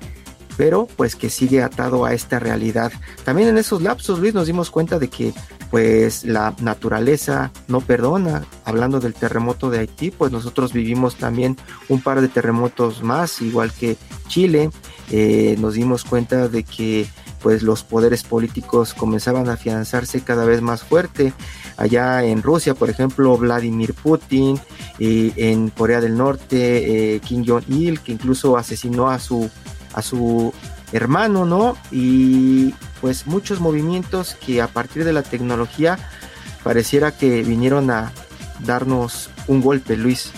pero 0.60 0.89
pues 0.97 1.16
que 1.16 1.30
sigue 1.30 1.64
atado 1.64 2.03
a 2.03 2.14
esta 2.14 2.38
realidad. 2.38 2.91
También 3.24 3.47
en 3.47 3.57
esos 3.57 3.82
lapsos, 3.82 4.20
Luis, 4.20 4.34
nos 4.34 4.45
dimos 4.45 4.70
cuenta 4.70 4.99
de 4.99 5.07
que 5.07 5.34
pues 5.72 6.26
la 6.26 6.53
naturaleza 6.60 7.53
no 7.70 7.80
perdona. 7.80 8.43
Hablando 8.66 8.99
del 8.99 9.14
terremoto 9.14 9.70
de 9.70 9.80
Haití, 9.80 10.12
pues 10.12 10.34
nosotros 10.34 10.74
vivimos 10.74 11.16
también 11.16 11.55
un 11.88 12.01
par 12.01 12.20
de 12.20 12.28
terremotos 12.28 13.03
más, 13.03 13.41
igual 13.41 13.72
que 13.72 13.95
Chile. 14.28 14.70
Eh, 15.12 15.55
nos 15.60 15.76
dimos 15.76 16.03
cuenta 16.03 16.49
de 16.49 16.64
que 16.64 17.07
pues 17.41 17.64
los 17.64 17.86
poderes 17.86 18.24
políticos 18.24 18.93
comenzaban 18.93 19.47
a 19.47 19.53
afianzarse 19.53 20.26
cada 20.26 20.43
vez 20.43 20.62
más 20.62 20.84
fuerte. 20.84 21.32
Allá 21.78 22.22
en 22.26 22.43
Rusia, 22.43 22.74
por 22.74 22.89
ejemplo, 22.89 23.38
Vladimir 23.38 23.93
Putin, 23.93 24.60
en 24.99 25.70
Corea 25.70 26.01
del 26.01 26.18
Norte, 26.18 27.16
eh, 27.16 27.22
Kim 27.22 27.45
Jong-il, 27.47 28.01
que 28.01 28.12
incluso 28.12 28.57
asesinó 28.57 29.10
a 29.10 29.20
su, 29.20 29.49
a 29.94 30.02
su 30.02 30.54
hermano, 30.92 31.46
¿no? 31.46 31.78
Y 31.92 32.74
pues 33.02 33.28
muchos 33.28 33.60
movimientos 33.60 34.36
que 34.36 34.62
a 34.62 34.68
partir 34.68 35.04
de 35.04 35.14
la 35.14 35.24
tecnología 35.24 35.98
pareciera 36.64 37.12
que 37.12 37.44
vinieron 37.44 37.90
a 37.92 38.12
darnos 38.60 39.30
un 39.48 39.62
golpe, 39.62 39.96
Luis. 39.96 40.32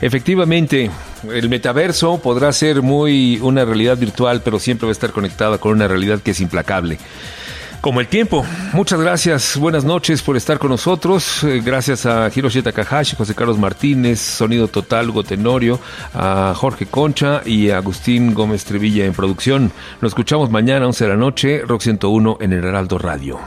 Efectivamente, 0.00 0.90
el 1.30 1.48
metaverso 1.48 2.18
podrá 2.18 2.52
ser 2.52 2.80
muy 2.82 3.38
una 3.42 3.64
realidad 3.64 3.98
virtual, 3.98 4.40
pero 4.42 4.58
siempre 4.58 4.86
va 4.86 4.90
a 4.90 4.92
estar 4.92 5.12
conectada 5.12 5.58
con 5.58 5.72
una 5.72 5.86
realidad 5.86 6.20
que 6.20 6.30
es 6.30 6.40
implacable. 6.40 6.98
Como 7.80 8.00
el 8.00 8.08
tiempo. 8.08 8.44
Muchas 8.74 9.00
gracias, 9.00 9.56
buenas 9.56 9.84
noches 9.84 10.20
por 10.22 10.36
estar 10.36 10.58
con 10.58 10.70
nosotros. 10.70 11.42
Eh, 11.44 11.62
Gracias 11.64 12.04
a 12.04 12.30
Hiroshi 12.34 12.60
Takahashi, 12.62 13.16
José 13.16 13.34
Carlos 13.34 13.58
Martínez, 13.58 14.20
Sonido 14.20 14.68
Total, 14.68 15.10
Gotenorio, 15.10 15.80
a 16.12 16.52
Jorge 16.54 16.86
Concha 16.86 17.40
y 17.44 17.70
a 17.70 17.78
Agustín 17.78 18.34
Gómez 18.34 18.64
Trevilla 18.64 19.06
en 19.06 19.14
producción. 19.14 19.72
Nos 20.02 20.10
escuchamos 20.10 20.50
mañana 20.50 20.84
a 20.84 20.88
11 20.88 21.04
de 21.04 21.10
la 21.10 21.16
noche, 21.16 21.62
Rock 21.66 21.80
101 21.80 22.38
en 22.40 22.52
el 22.52 22.64
Heraldo 22.64 22.98
Radio. 22.98 23.40